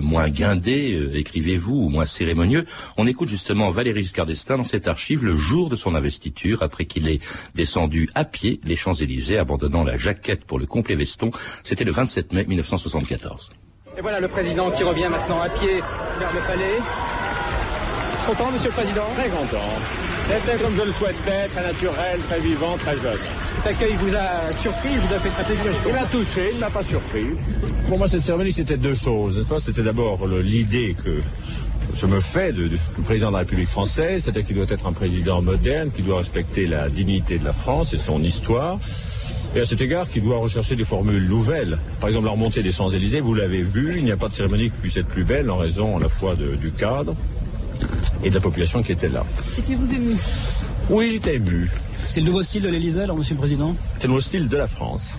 moins 0.08 0.28
guindé, 0.28 0.94
euh, 0.94 1.16
écrivez-vous, 1.16 1.76
ou 1.76 1.88
moins 1.88 2.04
cérémonieux. 2.04 2.64
On 2.96 3.06
écoute 3.06 3.28
justement 3.28 3.70
Valéry 3.70 4.02
Giscard 4.02 4.26
d'Estaing 4.26 4.56
dans 4.56 4.64
cette 4.64 4.88
archive 4.88 5.24
le 5.24 5.36
jour 5.36 5.68
de 5.68 5.76
son 5.76 5.94
investiture, 5.94 6.62
après 6.62 6.86
qu'il 6.86 7.08
ait 7.08 7.20
descendu 7.54 8.08
à 8.14 8.24
pied 8.24 8.60
les 8.64 8.74
Champs-Élysées, 8.74 9.38
abandonnant 9.38 9.84
la 9.84 9.96
jaquette 9.96 10.44
pour 10.44 10.58
le 10.58 10.66
complet 10.66 10.96
veston. 10.96 11.30
C'était 11.62 11.84
le 11.84 11.92
27 11.92 12.32
mai 12.32 12.44
1974. 12.46 13.50
Et 13.96 14.00
voilà 14.00 14.20
le 14.20 14.28
président 14.28 14.70
qui 14.70 14.82
revient 14.82 15.08
maintenant 15.10 15.40
à 15.40 15.48
pied 15.48 15.82
vers 16.18 16.32
le 16.32 16.40
palais. 16.46 16.78
Content, 18.26 18.50
monsieur 18.52 18.68
le 18.68 18.74
président? 18.74 19.06
Très 19.16 19.28
content. 19.28 19.68
C'était 20.30 20.62
comme 20.62 20.76
je 20.76 20.82
le 20.82 20.92
souhaitais, 20.92 21.48
très 21.48 21.62
naturel, 21.62 22.20
très 22.28 22.40
vivant, 22.40 22.76
très 22.78 22.96
jeune. 22.96 23.47
Cet 23.58 23.74
accueil 23.74 23.96
vous 24.00 24.14
a 24.14 24.52
surpris, 24.62 24.96
vous 24.96 25.14
a 25.14 25.18
fait 25.18 25.30
très 25.30 25.44
plaisir 25.44 25.64
Il 25.86 25.92
m'a 25.92 26.06
touché, 26.06 26.50
il 26.52 26.54
ne 26.56 26.60
m'a 26.60 26.70
pas 26.70 26.84
surpris. 26.84 27.26
Pour 27.88 27.98
moi, 27.98 28.06
cette 28.06 28.22
cérémonie, 28.22 28.52
c'était 28.52 28.76
deux 28.76 28.94
choses. 28.94 29.44
C'était 29.58 29.82
d'abord 29.82 30.28
l'idée 30.28 30.94
que 31.02 31.20
je 31.92 32.06
me 32.06 32.20
fais 32.20 32.52
du 32.52 32.70
président 33.04 33.28
de 33.28 33.32
la 33.32 33.38
République 33.40 33.68
française, 33.68 34.22
c'est-à-dire 34.22 34.46
qu'il 34.46 34.54
doit 34.54 34.66
être 34.68 34.86
un 34.86 34.92
président 34.92 35.42
moderne, 35.42 35.90
qui 35.90 36.02
doit 36.02 36.18
respecter 36.18 36.66
la 36.66 36.88
dignité 36.88 37.38
de 37.38 37.44
la 37.44 37.52
France 37.52 37.92
et 37.94 37.98
son 37.98 38.22
histoire. 38.22 38.78
Et 39.56 39.60
à 39.60 39.64
cet 39.64 39.80
égard, 39.80 40.08
qui 40.08 40.20
doit 40.20 40.38
rechercher 40.38 40.76
des 40.76 40.84
formules 40.84 41.26
nouvelles. 41.26 41.78
Par 41.98 42.10
exemple, 42.10 42.26
la 42.26 42.32
remontée 42.32 42.62
des 42.62 42.70
Champs-Élysées, 42.70 43.20
vous 43.20 43.34
l'avez 43.34 43.62
vu, 43.62 43.94
il 43.98 44.04
n'y 44.04 44.12
a 44.12 44.16
pas 44.16 44.28
de 44.28 44.34
cérémonie 44.34 44.70
qui 44.70 44.76
puisse 44.76 44.96
être 44.98 45.08
plus 45.08 45.24
belle 45.24 45.50
en 45.50 45.56
raison 45.56 45.96
à 45.96 46.00
la 46.00 46.08
fois 46.08 46.36
du 46.36 46.70
cadre 46.70 47.16
et 48.22 48.28
de 48.30 48.34
la 48.34 48.40
population 48.40 48.82
qui 48.82 48.92
était 48.92 49.08
là. 49.08 49.24
Étiez-vous 49.58 49.92
ému 49.92 50.14
Oui, 50.90 51.10
j'étais 51.12 51.36
ému. 51.36 51.68
C'est 52.10 52.20
le 52.20 52.26
nouveau 52.26 52.42
style 52.42 52.62
de 52.62 52.68
l'Élysée, 52.68 53.02
alors, 53.02 53.18
Monsieur 53.18 53.34
le 53.34 53.38
Président? 53.38 53.76
C'est 53.98 54.04
le 54.04 54.08
nouveau 54.08 54.20
style 54.20 54.48
de 54.48 54.56
la 54.56 54.66
France. 54.66 55.12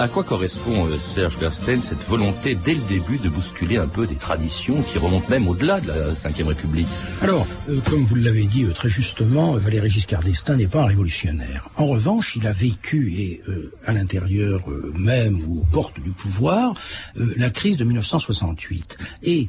À 0.00 0.08
quoi 0.08 0.24
correspond, 0.24 0.86
euh, 0.86 0.98
Serge 0.98 1.38
Gersten, 1.38 1.82
cette 1.82 2.02
volonté 2.04 2.54
dès 2.54 2.72
le 2.72 2.80
début 2.88 3.18
de 3.18 3.28
bousculer 3.28 3.76
un 3.76 3.86
peu 3.86 4.06
des 4.06 4.14
traditions 4.14 4.80
qui 4.80 4.96
remontent 4.96 5.28
même 5.28 5.46
au-delà 5.46 5.78
de 5.78 5.88
la 5.88 5.94
Ve 6.14 6.46
République? 6.46 6.86
Alors, 7.20 7.46
euh, 7.68 7.80
comme 7.84 8.02
vous 8.04 8.14
l'avez 8.14 8.44
dit 8.44 8.64
euh, 8.64 8.72
très 8.72 8.88
justement, 8.88 9.52
Valéry 9.56 9.90
Giscard 9.90 10.22
d'Estaing 10.22 10.56
n'est 10.56 10.68
pas 10.68 10.84
un 10.84 10.86
révolutionnaire. 10.86 11.68
En 11.76 11.84
revanche, 11.84 12.34
il 12.36 12.46
a 12.46 12.52
vécu, 12.52 13.12
et 13.12 13.42
à 13.84 13.92
l'intérieur 13.92 14.62
même 14.94 15.38
ou 15.46 15.60
aux 15.60 15.66
portes 15.70 16.00
du 16.00 16.10
pouvoir, 16.10 16.72
la 17.14 17.50
crise 17.50 17.76
de 17.76 17.84
1968. 17.84 18.96
Et 19.22 19.48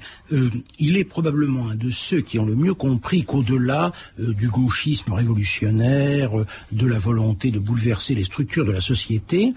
il 0.79 0.97
est 0.97 1.03
probablement 1.03 1.69
un 1.69 1.75
de 1.75 1.89
ceux 1.89 2.21
qui 2.21 2.39
ont 2.39 2.45
le 2.45 2.55
mieux 2.55 2.73
compris 2.73 3.23
qu'au-delà 3.23 3.91
du 4.17 4.49
gauchisme 4.49 5.13
révolutionnaire, 5.13 6.31
de 6.71 6.87
la 6.87 6.99
volonté 6.99 7.51
de 7.51 7.59
bouleverser 7.59 8.15
les 8.15 8.23
structures 8.23 8.65
de 8.65 8.71
la 8.71 8.81
société, 8.81 9.53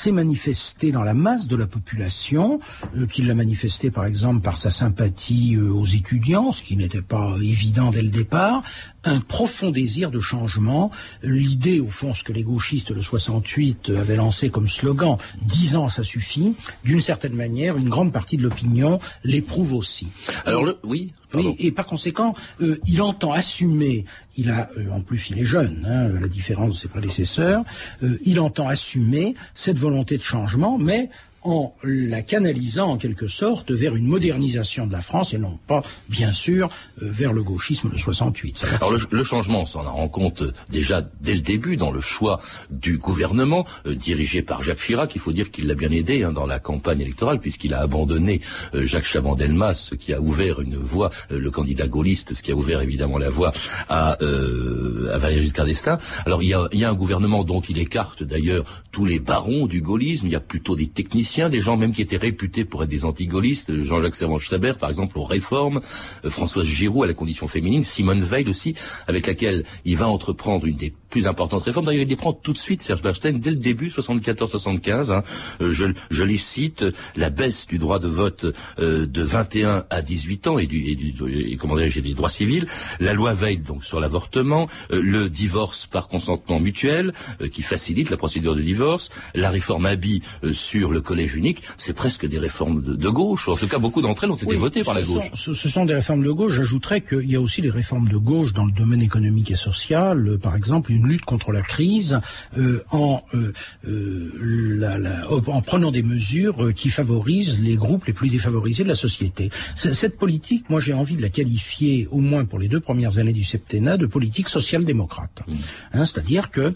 s'est 0.00 0.12
manifesté 0.12 0.92
dans 0.92 1.02
la 1.02 1.12
masse 1.12 1.46
de 1.46 1.56
la 1.56 1.66
population, 1.66 2.58
euh, 2.96 3.06
qu'il 3.06 3.26
l'a 3.26 3.34
manifesté 3.34 3.90
par 3.90 4.06
exemple 4.06 4.40
par 4.40 4.56
sa 4.56 4.70
sympathie 4.70 5.56
euh, 5.56 5.70
aux 5.70 5.84
étudiants, 5.84 6.52
ce 6.52 6.62
qui 6.62 6.76
n'était 6.76 7.02
pas 7.02 7.36
évident 7.42 7.90
dès 7.90 8.00
le 8.00 8.08
départ, 8.08 8.62
un 9.04 9.20
profond 9.20 9.70
désir 9.70 10.10
de 10.10 10.20
changement. 10.20 10.90
L'idée, 11.22 11.80
au 11.80 11.88
fond, 11.88 12.12
ce 12.12 12.24
que 12.24 12.32
les 12.32 12.42
gauchistes 12.42 12.92
de 12.92 13.00
68 13.00 13.90
avaient 13.96 14.16
lancé 14.16 14.50
comme 14.50 14.68
slogan, 14.68 15.16
dix 15.42 15.76
ans 15.76 15.88
ça 15.88 16.02
suffit, 16.02 16.54
d'une 16.84 17.00
certaine 17.00 17.34
manière, 17.34 17.76
une 17.76 17.88
grande 17.88 18.12
partie 18.12 18.36
de 18.36 18.42
l'opinion 18.42 19.00
l'éprouve 19.24 19.74
aussi. 19.74 20.08
Alors 20.44 20.64
le, 20.64 20.78
oui, 20.84 21.12
et 21.58 21.72
par 21.72 21.86
conséquent, 21.86 22.34
euh, 22.60 22.78
il 22.86 23.02
entend 23.02 23.32
assumer, 23.32 24.04
il 24.36 24.50
a, 24.50 24.70
euh, 24.76 24.90
en 24.90 25.00
plus 25.00 25.30
il 25.30 25.38
est 25.38 25.44
jeune, 25.44 25.86
hein, 25.88 26.16
à 26.16 26.20
la 26.20 26.28
différence 26.28 26.74
de 26.74 26.78
ses 26.78 26.88
prédécesseurs, 26.88 27.62
euh, 28.02 28.18
il 28.24 28.40
entend 28.40 28.68
assumer 28.68 29.34
cette 29.54 29.78
volonté 29.78 30.16
de 30.16 30.22
changement, 30.22 30.78
mais 30.78 31.10
en 31.42 31.74
la 31.82 32.22
canalisant 32.22 32.88
en 32.88 32.96
quelque 32.98 33.26
sorte 33.26 33.70
vers 33.70 33.96
une 33.96 34.06
modernisation 34.06 34.86
de 34.86 34.92
la 34.92 35.00
France 35.00 35.32
et 35.32 35.38
non 35.38 35.58
pas, 35.66 35.82
bien 36.08 36.32
sûr, 36.32 36.68
euh, 37.02 37.08
vers 37.10 37.32
le 37.32 37.42
gauchisme 37.42 37.90
de 37.90 37.96
68. 37.96 38.66
Alors 38.76 38.92
le, 38.92 39.24
changement, 39.24 39.62
on 39.62 39.66
s'en 39.66 39.82
rend 39.82 40.08
compte 40.08 40.42
déjà 40.68 41.02
dès 41.20 41.34
le 41.34 41.40
début 41.40 41.76
dans 41.76 41.90
le 41.90 42.00
choix 42.00 42.40
du 42.70 42.98
gouvernement 42.98 43.64
euh, 43.86 43.94
dirigé 43.94 44.42
par 44.42 44.62
Jacques 44.62 44.80
Chirac. 44.80 45.14
Il 45.14 45.20
faut 45.20 45.32
dire 45.32 45.50
qu'il 45.50 45.66
l'a 45.66 45.74
bien 45.74 45.90
aidé 45.90 46.24
hein, 46.24 46.32
dans 46.32 46.46
la 46.46 46.58
campagne 46.58 47.00
électorale 47.00 47.40
puisqu'il 47.40 47.72
a 47.74 47.80
abandonné 47.80 48.40
euh, 48.74 48.82
Jacques 48.82 49.06
Chaban-Delmas, 49.06 49.74
ce 49.74 49.94
qui 49.94 50.12
a 50.12 50.20
ouvert 50.20 50.60
une 50.60 50.76
voie, 50.76 51.10
le 51.30 51.50
candidat 51.50 51.88
gaulliste, 51.88 52.34
ce 52.34 52.42
qui 52.42 52.52
a 52.52 52.54
ouvert 52.54 52.82
évidemment 52.82 53.18
la 53.18 53.30
voie 53.30 53.52
à, 53.88 54.12
à 54.12 55.18
Valéry 55.18 55.42
Giscard 55.42 55.66
d'Estaing. 55.66 55.98
Alors 56.26 56.42
il 56.42 56.48
y, 56.48 56.54
a, 56.54 56.68
il 56.72 56.78
y 56.78 56.84
a 56.84 56.90
un 56.90 56.94
gouvernement 56.94 57.44
dont 57.44 57.60
il 57.60 57.78
écarte 57.78 58.22
d'ailleurs 58.22 58.64
tous 58.90 59.04
les 59.04 59.20
barons 59.20 59.66
du 59.66 59.80
gaullisme. 59.80 60.26
Il 60.26 60.32
y 60.32 60.36
a 60.36 60.40
plutôt 60.40 60.76
des 60.76 60.88
techniciens 60.88 61.29
des 61.30 61.60
gens 61.60 61.76
même 61.76 61.92
qui 61.92 62.02
étaient 62.02 62.16
réputés 62.16 62.64
pour 62.64 62.82
être 62.82 62.88
des 62.88 63.04
anti-gaullistes, 63.04 63.82
Jean-Jacques 63.82 64.16
Servan-Schreiber 64.16 64.74
par 64.78 64.88
exemple 64.88 65.16
aux 65.16 65.24
réformes, 65.24 65.80
euh, 66.24 66.30
Françoise 66.30 66.66
Giroud 66.66 67.04
à 67.04 67.06
la 67.06 67.14
condition 67.14 67.46
féminine, 67.46 67.84
Simone 67.84 68.22
Veil 68.22 68.48
aussi, 68.48 68.74
avec 69.06 69.26
laquelle 69.26 69.64
il 69.84 69.96
va 69.96 70.08
entreprendre 70.08 70.66
une 70.66 70.76
des 70.76 70.92
plus 71.10 71.26
importantes 71.26 71.64
réformes. 71.64 71.86
D'ailleurs, 71.86 72.02
il 72.02 72.08
les 72.08 72.16
prend 72.16 72.32
tout 72.32 72.52
de 72.52 72.58
suite, 72.58 72.82
Serge 72.82 73.02
Bernstein, 73.02 73.38
dès 73.38 73.50
le 73.50 73.56
début, 73.56 73.88
74-75. 73.88 75.12
Hein, 75.12 75.22
euh, 75.60 75.72
je, 75.72 75.86
je, 76.10 76.24
les 76.24 76.38
cite, 76.38 76.84
la 77.16 77.30
baisse 77.30 77.66
du 77.66 77.78
droit 77.78 77.98
de 77.98 78.08
vote 78.08 78.46
euh, 78.78 79.06
de 79.06 79.22
21 79.22 79.84
à 79.90 80.02
18 80.02 80.46
ans 80.46 80.58
et 80.58 80.66
du, 80.66 80.90
et, 80.90 80.94
du, 80.94 81.12
et 81.52 81.56
comment 81.56 81.76
des 81.76 82.14
droits 82.14 82.28
civils, 82.28 82.66
la 83.00 83.12
loi 83.12 83.34
Veil 83.34 83.58
donc 83.58 83.84
sur 83.84 84.00
l'avortement, 84.00 84.68
le 84.90 85.28
divorce 85.28 85.86
par 85.86 86.08
consentement 86.08 86.60
mutuel 86.60 87.12
qui 87.52 87.62
facilite 87.62 88.10
la 88.10 88.16
procédure 88.16 88.54
de 88.54 88.60
divorce, 88.60 89.10
la 89.34 89.50
réforme 89.50 89.86
Abi 89.86 90.22
sur 90.52 90.92
le 90.92 91.00
collège 91.00 91.36
unique, 91.36 91.62
c'est 91.76 91.92
presque 91.92 92.26
des 92.26 92.38
réformes 92.38 92.82
de, 92.82 93.08
gauche. 93.08 93.48
En 93.48 93.56
tout 93.56 93.66
cas, 93.66 93.78
beaucoup 93.78 94.02
d'entre 94.02 94.24
elles 94.24 94.30
ont 94.30 94.36
été 94.36 94.56
votées 94.56 94.84
par 94.84 94.94
la 94.94 95.02
gauche. 95.02 95.24
ce, 95.34 95.52
sont 95.52 95.84
des 95.84 95.94
réformes 95.94 96.22
de 96.22 96.30
gauche. 96.30 96.52
J'ajouterais 96.52 97.00
qu'il 97.00 97.30
y 97.30 97.36
a 97.36 97.40
aussi 97.40 97.62
des 97.62 97.70
réformes 97.70 98.08
de 98.08 98.16
gauche 98.16 98.52
dans 98.52 98.64
le 98.64 98.72
domaine 98.72 99.02
économique 99.02 99.50
et 99.50 99.56
social. 99.56 100.28
Euh, 100.28 100.38
par 100.38 100.56
exemple, 100.56 100.92
une 100.92 100.99
lutte 101.06 101.24
contre 101.24 101.52
la 101.52 101.62
crise 101.62 102.20
euh, 102.58 102.82
en, 102.90 103.22
euh, 103.34 103.52
la, 103.84 104.98
en 105.28 105.62
prenant 105.62 105.90
des 105.90 106.02
mesures 106.02 106.72
qui 106.74 106.88
favorisent 106.88 107.60
les 107.60 107.74
groupes 107.74 108.06
les 108.06 108.12
plus 108.12 108.28
défavorisés 108.28 108.84
de 108.84 108.88
la 108.88 108.96
société. 108.96 109.50
Cette 109.74 110.18
politique, 110.18 110.68
moi, 110.70 110.80
j'ai 110.80 110.92
envie 110.92 111.16
de 111.16 111.22
la 111.22 111.28
qualifier, 111.28 112.08
au 112.10 112.18
moins 112.18 112.44
pour 112.44 112.58
les 112.58 112.68
deux 112.68 112.80
premières 112.80 113.18
années 113.18 113.32
du 113.32 113.44
septennat, 113.44 113.96
de 113.96 114.06
politique 114.06 114.48
social-démocrate. 114.48 115.42
Mmh. 115.46 115.54
Hein, 115.94 116.04
c'est-à-dire 116.04 116.50
que 116.50 116.74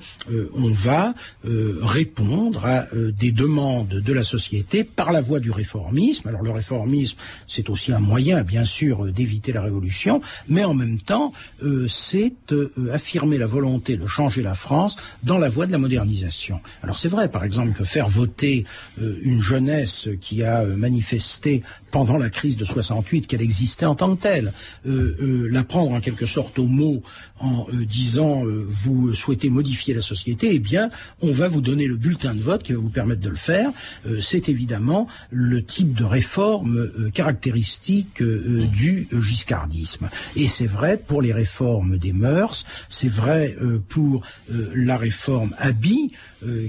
on 0.54 0.68
va 0.68 1.14
répondre 1.44 2.64
à 2.64 2.86
des 2.94 3.32
demandes 3.32 3.88
de 3.88 4.12
la 4.12 4.22
société 4.22 4.84
par 4.84 5.12
la 5.12 5.20
voie 5.20 5.40
du 5.40 5.50
réformisme. 5.50 6.28
Alors 6.28 6.42
le 6.42 6.50
réformisme, 6.50 7.16
c'est 7.46 7.70
aussi 7.70 7.92
un 7.92 8.00
moyen, 8.00 8.42
bien 8.42 8.64
sûr, 8.64 9.04
euh, 9.04 9.12
d'éviter 9.12 9.52
la 9.52 9.62
révolution, 9.62 10.20
mais 10.48 10.64
en 10.64 10.74
même 10.74 10.98
temps, 10.98 11.32
euh, 11.62 11.86
c'est 11.88 12.32
euh, 12.52 12.70
affirmer 12.92 13.38
la 13.38 13.46
volonté 13.46 13.96
de 13.96 14.06
changer 14.14 14.42
la 14.42 14.54
France 14.54 14.96
dans 15.22 15.38
la 15.38 15.48
voie 15.48 15.66
de 15.66 15.72
la 15.72 15.78
modernisation. 15.78 16.60
Alors 16.82 16.96
c'est 16.96 17.08
vrai, 17.08 17.28
par 17.28 17.42
exemple, 17.42 17.72
que 17.72 17.84
faire 17.84 18.08
voter 18.08 18.64
une 18.98 19.40
jeunesse 19.40 20.08
qui 20.20 20.44
a 20.44 20.62
manifesté 20.64 21.62
pendant 21.94 22.18
la 22.18 22.28
crise 22.28 22.56
de 22.56 22.64
68 22.64 23.28
qu'elle 23.28 23.40
existait 23.40 23.86
en 23.86 23.94
tant 23.94 24.16
que 24.16 24.20
telle. 24.20 24.52
Euh, 24.84 25.16
euh, 25.22 25.48
la 25.52 25.62
prendre 25.62 25.92
en 25.92 26.00
quelque 26.00 26.26
sorte 26.26 26.58
au 26.58 26.66
mot 26.66 27.04
en 27.38 27.68
euh, 27.72 27.84
disant 27.84 28.42
vous 28.66 29.12
souhaitez 29.12 29.48
modifier 29.48 29.94
la 29.94 30.02
société, 30.02 30.50
eh 30.54 30.58
bien, 30.58 30.90
on 31.22 31.30
va 31.30 31.46
vous 31.46 31.60
donner 31.60 31.86
le 31.86 31.94
bulletin 31.94 32.34
de 32.34 32.42
vote 32.42 32.64
qui 32.64 32.72
va 32.72 32.80
vous 32.80 32.88
permettre 32.88 33.20
de 33.20 33.28
le 33.28 33.36
faire. 33.36 33.70
c'est 34.18 34.48
évidemment 34.48 35.06
le 35.30 35.62
type 35.64 35.94
de 35.94 36.02
réforme 36.02 36.90
caractéristique 37.12 38.20
du 38.20 39.06
giscardisme. 39.12 40.10
Et 40.34 40.48
c'est 40.48 40.66
vrai 40.66 40.96
pour 40.96 41.22
les 41.22 41.32
réformes 41.32 41.96
des 41.98 42.12
mœurs, 42.12 42.64
c'est 42.88 43.08
vrai 43.08 43.56
pour 43.88 44.22
la 44.48 44.96
réforme 44.96 45.54
Abi, 45.58 46.12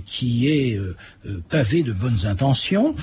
qui 0.05 0.47
est 0.49 0.79
pavée 1.49 1.83
de 1.83 1.93
bonnes 1.93 2.25
intentions, 2.25 2.95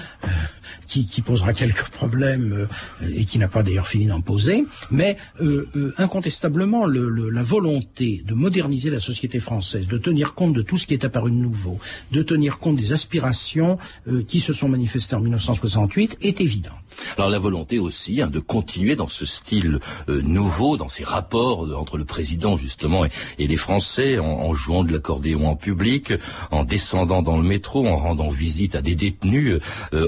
qui, 0.87 1.07
qui 1.07 1.23
posera 1.23 1.53
quelques 1.63 1.89
problèmes 1.89 2.12
problème 2.13 2.69
euh, 3.03 3.09
et 3.15 3.25
qui 3.25 3.39
n'a 3.39 3.49
pas 3.49 3.63
d'ailleurs 3.63 3.89
fini 3.89 4.07
d'en 4.07 4.21
poser, 4.21 4.67
mais 4.91 5.17
euh, 5.41 5.67
euh, 5.77 5.93
incontestablement 5.97 6.85
la 6.87 7.43
volonté 7.43 8.23
de 8.27 8.35
moderniser 8.35 8.91
la 8.91 9.01
société 9.01 9.41
française, 9.41 9.87
de 9.87 9.99
tenir 9.99 10.35
compte 10.35 10.53
de 10.53 10.63
tout 10.63 10.77
ce 10.77 10.87
qui 10.87 10.93
est 10.93 11.05
apparu 11.05 11.31
de 11.31 11.37
nouveau, 11.37 11.79
de 12.11 12.23
tenir 12.23 12.59
compte 12.59 12.77
des 12.77 12.93
aspirations 12.93 13.79
qui 14.27 14.41
se 14.41 14.53
sont 14.53 14.69
manifestées 14.69 15.17
en 15.17 15.21
1968 15.21 16.19
est 16.21 16.41
évidente. 16.41 16.75
Alors 17.17 17.31
la 17.31 17.39
volonté 17.39 17.79
aussi 17.79 18.21
hein, 18.21 18.29
de 18.29 18.39
continuer 18.39 18.97
dans 18.97 19.09
ce 19.09 19.25
style 19.25 19.79
nouveau, 20.09 20.77
dans 20.77 20.89
ces 20.89 21.05
rapports 21.05 21.61
entre 21.75 21.97
le 21.97 22.05
président 22.05 22.57
justement 22.57 23.07
et, 23.39 23.47
les 23.47 23.57
Français, 23.57 24.19
en, 24.19 24.53
jouant 24.53 24.85
de 24.85 24.93
l'accordéon 24.93 25.49
en 25.49 25.57
public, 25.57 26.13
en 26.51 26.65
descendant 26.65 27.23
dans 27.23 27.39
le 27.39 27.45
métro, 27.45 27.87
en 27.87 27.97
rendant 27.97 28.29
visite 28.29 28.75
à 28.75 28.83
des 28.83 28.95
détenus 28.95 29.61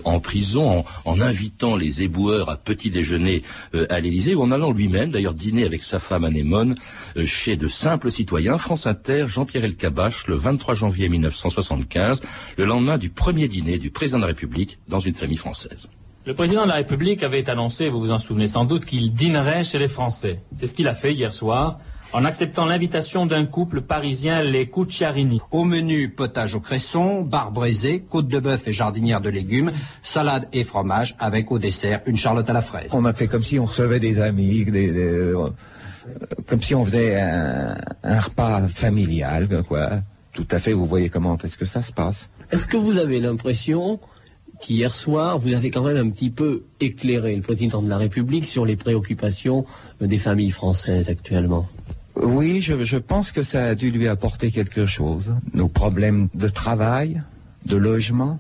en 0.04 0.20
prison, 0.20 0.80
en, 0.80 0.84
en 1.04 1.20
invitant 1.20 1.76
les 1.76 1.93
éboueurs 2.02 2.50
à 2.50 2.56
petit 2.56 2.90
déjeuner 2.90 3.42
euh, 3.74 3.86
à 3.90 4.00
l'Élysée, 4.00 4.34
ou 4.34 4.42
en 4.42 4.50
allant 4.50 4.72
lui-même, 4.72 5.10
d'ailleurs, 5.10 5.34
dîner 5.34 5.64
avec 5.64 5.82
sa 5.82 5.98
femme 5.98 6.24
Anémone, 6.24 6.76
euh, 7.16 7.24
chez 7.24 7.56
de 7.56 7.68
simples 7.68 8.10
citoyens. 8.10 8.58
France 8.58 8.86
Inter, 8.86 9.26
Jean-Pierre 9.26 9.64
Elkabach, 9.64 10.26
le 10.28 10.36
23 10.36 10.74
janvier 10.74 11.08
1975, 11.08 12.22
le 12.56 12.64
lendemain 12.64 12.98
du 12.98 13.10
premier 13.10 13.48
dîner 13.48 13.78
du 13.78 13.90
président 13.90 14.18
de 14.18 14.22
la 14.22 14.28
République 14.28 14.78
dans 14.88 15.00
une 15.00 15.14
famille 15.14 15.36
française. 15.36 15.90
Le 16.26 16.34
président 16.34 16.62
de 16.62 16.68
la 16.68 16.76
République 16.76 17.22
avait 17.22 17.50
annoncé, 17.50 17.90
vous 17.90 18.00
vous 18.00 18.10
en 18.10 18.18
souvenez 18.18 18.46
sans 18.46 18.64
doute, 18.64 18.86
qu'il 18.86 19.12
dînerait 19.12 19.62
chez 19.62 19.78
les 19.78 19.88
Français. 19.88 20.40
C'est 20.56 20.66
ce 20.66 20.74
qu'il 20.74 20.88
a 20.88 20.94
fait 20.94 21.12
hier 21.12 21.34
soir 21.34 21.80
en 22.14 22.24
acceptant 22.24 22.64
l'invitation 22.64 23.26
d'un 23.26 23.44
couple 23.44 23.82
parisien, 23.82 24.40
les 24.40 24.70
Cucciarini. 24.70 25.40
Au 25.50 25.64
menu, 25.64 26.08
potage 26.08 26.54
au 26.54 26.60
cresson, 26.60 27.22
bar 27.22 27.50
braisé, 27.50 28.04
côte 28.08 28.28
de 28.28 28.38
bœuf 28.38 28.68
et 28.68 28.72
jardinière 28.72 29.20
de 29.20 29.28
légumes, 29.28 29.72
salade 30.00 30.48
et 30.52 30.62
fromage, 30.62 31.16
avec 31.18 31.50
au 31.50 31.58
dessert 31.58 32.02
une 32.06 32.16
charlotte 32.16 32.48
à 32.48 32.52
la 32.52 32.62
fraise. 32.62 32.92
On 32.94 33.04
a 33.04 33.12
fait 33.12 33.26
comme 33.26 33.42
si 33.42 33.58
on 33.58 33.64
recevait 33.64 33.98
des 33.98 34.20
amis, 34.20 34.64
euh, 34.72 35.50
comme 36.46 36.62
si 36.62 36.76
on 36.76 36.84
faisait 36.84 37.20
un, 37.20 38.20
repas 38.20 38.68
familial, 38.68 39.48
quoi. 39.66 39.90
Tout 40.32 40.46
à 40.52 40.60
fait, 40.60 40.72
vous 40.72 40.86
voyez 40.86 41.08
comment 41.08 41.36
est-ce 41.38 41.58
que 41.58 41.64
ça 41.64 41.82
se 41.82 41.92
passe. 41.92 42.30
Est-ce 42.52 42.68
que 42.68 42.76
vous 42.76 42.98
avez 42.98 43.18
l'impression 43.18 43.98
qu'hier 44.60 44.94
soir, 44.94 45.38
vous 45.38 45.52
avez 45.52 45.70
quand 45.70 45.82
même 45.82 45.96
un 45.96 46.10
petit 46.10 46.30
peu 46.30 46.62
éclairé 46.80 47.34
le 47.34 47.42
président 47.42 47.82
de 47.82 47.88
la 47.88 47.98
République 47.98 48.44
sur 48.44 48.64
les 48.64 48.76
préoccupations 48.76 49.64
des 50.00 50.18
familles 50.18 50.52
françaises 50.52 51.08
actuellement? 51.08 51.68
Oui, 52.16 52.62
je, 52.62 52.84
je 52.84 52.96
pense 52.96 53.32
que 53.32 53.42
ça 53.42 53.64
a 53.64 53.74
dû 53.74 53.90
lui 53.90 54.08
apporter 54.08 54.50
quelque 54.50 54.86
chose. 54.86 55.32
Nos 55.52 55.68
problèmes 55.68 56.28
de 56.34 56.48
travail, 56.48 57.22
de 57.66 57.76
logement, 57.76 58.38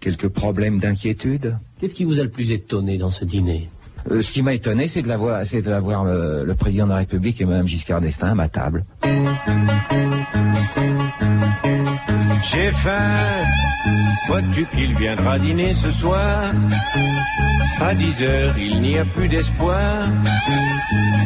quelques 0.00 0.28
problèmes 0.28 0.78
d'inquiétude. 0.78 1.56
Qu'est-ce 1.80 1.94
qui 1.94 2.04
vous 2.04 2.18
a 2.20 2.22
le 2.22 2.30
plus 2.30 2.52
étonné 2.52 2.98
dans 2.98 3.10
ce 3.10 3.24
dîner? 3.24 3.68
Euh, 4.10 4.22
ce 4.22 4.32
qui 4.32 4.42
m'a 4.42 4.54
étonné, 4.54 4.88
c'est 4.88 5.02
de 5.02 5.08
l'avoir, 5.08 5.44
c'est 5.46 5.62
de 5.62 5.70
l'avoir 5.70 6.04
euh, 6.06 6.44
le 6.44 6.54
président 6.54 6.86
de 6.86 6.90
la 6.90 6.98
République 6.98 7.40
et 7.40 7.44
Mme 7.44 7.66
Giscard 7.66 8.00
d'Estaing 8.00 8.32
à 8.32 8.34
ma 8.34 8.48
table. 8.48 8.84
J'ai 12.50 12.70
faim, 12.72 13.44
vois-tu 14.28 14.66
qu'il 14.66 14.94
viendra 14.96 15.38
dîner 15.38 15.74
ce 15.74 15.90
soir? 15.90 16.52
À 17.80 17.94
10 17.94 18.22
heures, 18.22 18.54
il 18.58 18.80
n'y 18.80 18.98
a 18.98 19.04
plus 19.04 19.28
d'espoir. 19.28 20.04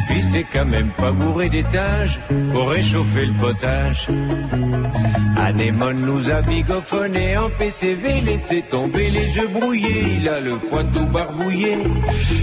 Puis 0.09 0.21
c'est 0.21 0.45
quand 0.51 0.65
même 0.65 0.89
pas 0.97 1.11
bourré 1.11 1.49
d'étages 1.49 2.19
pour 2.51 2.69
réchauffer 2.69 3.25
le 3.25 3.33
potage. 3.33 4.07
Anémone 5.37 6.01
nous 6.01 6.29
a 6.29 6.41
bigophoné 6.41 7.37
en 7.37 7.49
PCV, 7.49 8.21
laissé 8.21 8.63
tomber 8.63 9.09
les 9.09 9.27
yeux 9.35 9.47
brouillés, 9.47 10.17
il 10.19 10.27
a 10.27 10.39
le 10.39 10.55
poing 10.55 10.85
tout 10.85 11.05
barbouillé. 11.05 11.77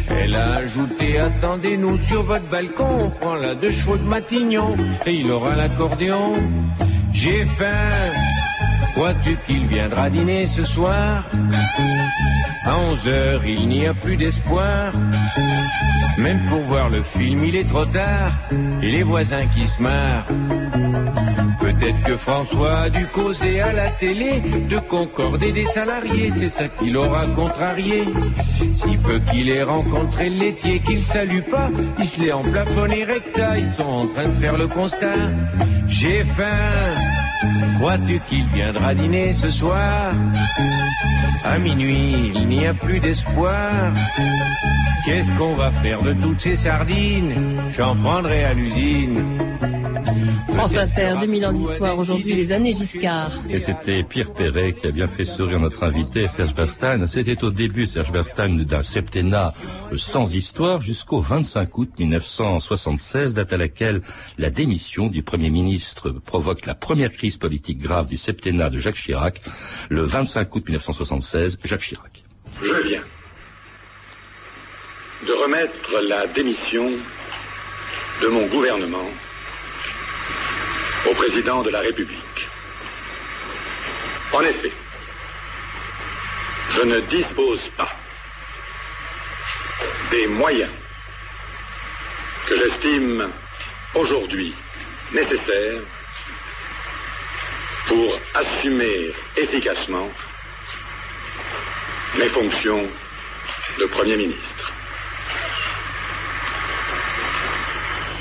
Elle 0.09 0.37
a 0.37 0.55
ajouté, 0.57 1.19
attendez-nous 1.19 2.01
sur 2.03 2.23
votre 2.23 2.49
balcon, 2.49 2.87
on 3.01 3.11
prend 3.11 3.35
la 3.35 3.55
deux 3.55 3.73
chevaux 3.73 3.97
de 3.97 4.07
Matignon, 4.07 4.77
aura 5.31 5.57
l'accordéon. 5.57 6.35
J'ai 7.13 7.45
faim, 7.45 8.11
Crois-tu 8.95 9.37
qu'il 9.45 9.67
viendra 9.67 10.09
dîner 10.09 10.47
ce 10.47 10.63
soir? 10.63 11.25
À 12.65 12.79
11 12.79 13.09
heures, 13.09 13.45
il 13.45 13.67
n'y 13.67 13.87
a 13.87 13.93
plus 13.93 14.17
d'espoir. 14.17 14.93
Même 16.17 16.41
pour 16.49 16.63
voir 16.63 16.91
le 16.91 17.03
film, 17.03 17.43
il 17.45 17.57
est 17.57 17.69
trop 17.69 17.87
tard. 17.87 18.33
Et 18.83 18.93
les 18.93 19.03
voisins 19.03 19.47
qui 19.49 19.67
se 19.67 19.83
marrent. 19.83 20.27
Peut-être 21.81 22.03
que 22.03 22.17
François 22.17 22.79
a 22.79 22.91
dû 22.91 23.07
causer 23.07 23.61
à 23.61 23.73
la 23.73 23.89
télé 23.89 24.41
de 24.69 24.79
concorder 24.79 25.53
des 25.53 25.65
salariés, 25.67 26.31
c'est 26.31 26.49
ça 26.49 26.69
qui 26.69 26.91
l'aura 26.91 27.27
contrarié. 27.27 28.05
Si 28.75 28.97
peu 28.97 29.19
qu'il 29.31 29.51
ait 29.51 29.63
rencontré 29.63 30.31
le 30.31 30.39
laitier 30.39 30.81
qu'il 30.81 31.03
salue 31.03 31.41
pas, 31.41 31.69
il 31.99 32.07
se 32.07 32.21
l'est 32.21 32.33
en 32.33 32.43
plafonné 32.43 33.05
recta, 33.05 33.59
ils 33.59 33.71
sont 33.71 33.83
en 33.83 34.07
train 34.07 34.29
de 34.29 34.37
faire 34.37 34.57
le 34.57 34.67
constat. 34.67 35.31
J'ai 35.87 36.25
faim. 36.25 36.95
Crois-tu 37.79 38.21
qu'il 38.27 38.47
viendra 38.49 38.95
dîner 38.95 39.35
ce 39.35 39.51
soir? 39.51 40.13
À 41.45 41.59
minuit, 41.59 42.33
il 42.35 42.49
n'y 42.49 42.67
a 42.67 42.75
plus 42.75 43.01
d'espoir. 43.01 43.71
Qu'est-ce 45.05 45.31
qu'on 45.33 45.53
va 45.53 45.71
faire 45.71 46.03
de 46.03 46.15
toutes 46.15 46.41
ces 46.41 46.57
sardines? 46.57 47.35
J'en 47.71 47.95
prendrai 47.97 48.45
à 48.45 48.55
l'usine. 48.55 49.54
France 50.55 50.77
Inter, 50.77 51.15
2000 51.21 51.47
ans 51.47 51.53
d'histoire, 51.53 51.99
aujourd'hui 51.99 52.35
les 52.35 52.53
années 52.53 52.73
Giscard. 52.73 53.31
Et 53.51 53.59
c'était 53.59 54.05
Pierre 54.05 54.33
Perret 54.33 54.73
qui 54.73 54.87
a 54.87 54.91
bien 54.93 55.09
fait 55.09 55.25
sourire 55.25 55.59
notre 55.59 55.83
invité, 55.83 56.29
Serge 56.29 56.55
Bastane. 56.55 57.07
C'était 57.09 57.43
au 57.43 57.51
début, 57.51 57.87
Serge 57.87 58.13
Bastane, 58.13 58.59
d'un 58.59 58.83
septennat 58.83 59.53
sans 59.97 60.33
histoire 60.35 60.81
jusqu'au 60.81 61.21
25 61.21 61.77
août 61.77 61.91
1976, 61.99 63.35
date 63.35 63.53
à 63.53 63.57
laquelle 63.57 64.01
la 64.39 64.51
démission 64.51 65.09
du 65.09 65.23
Premier 65.25 65.51
ministre 65.51 66.11
provoque 66.11 66.67
la 66.67 66.75
première 66.75 67.13
crise 67.13 67.37
politique 67.37 67.79
grave 67.79 68.07
du 68.07 68.17
septennat 68.17 68.71
de 68.71 68.79
Jacques 68.79 68.95
Chirac. 68.95 69.41
Le 69.89 70.03
25 70.03 70.55
août 70.55 70.65
1976, 70.67 71.59
Jacques 71.65 71.81
Chirac. 71.81 72.23
Je 72.63 72.89
viens 72.89 73.03
de 75.27 75.33
remettre 75.33 76.01
la 76.09 76.27
démission 76.29 76.91
de 78.23 78.29
mon 78.29 78.47
gouvernement 78.47 79.09
au 81.07 81.15
président 81.15 81.63
de 81.63 81.71
la 81.71 81.81
République. 81.81 82.49
En 84.33 84.41
effet, 84.41 84.73
je 86.77 86.83
ne 86.83 87.01
dispose 87.01 87.61
pas 87.77 87.93
des 90.11 90.27
moyens 90.27 90.73
que 92.47 92.57
j'estime 92.57 93.31
aujourd'hui 93.95 94.55
nécessaires 95.13 95.81
pour 97.87 98.19
assumer 98.35 99.13
efficacement 99.37 100.11
mes 102.17 102.29
fonctions 102.29 102.89
de 103.79 103.85
Premier 103.87 104.17
ministre. 104.17 104.73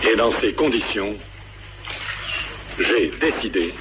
Et 0.03 0.15
dans 0.15 0.31
ces 0.41 0.53
conditions, 0.53 1.17
j'ai 2.79 3.11
décidé 3.19 3.73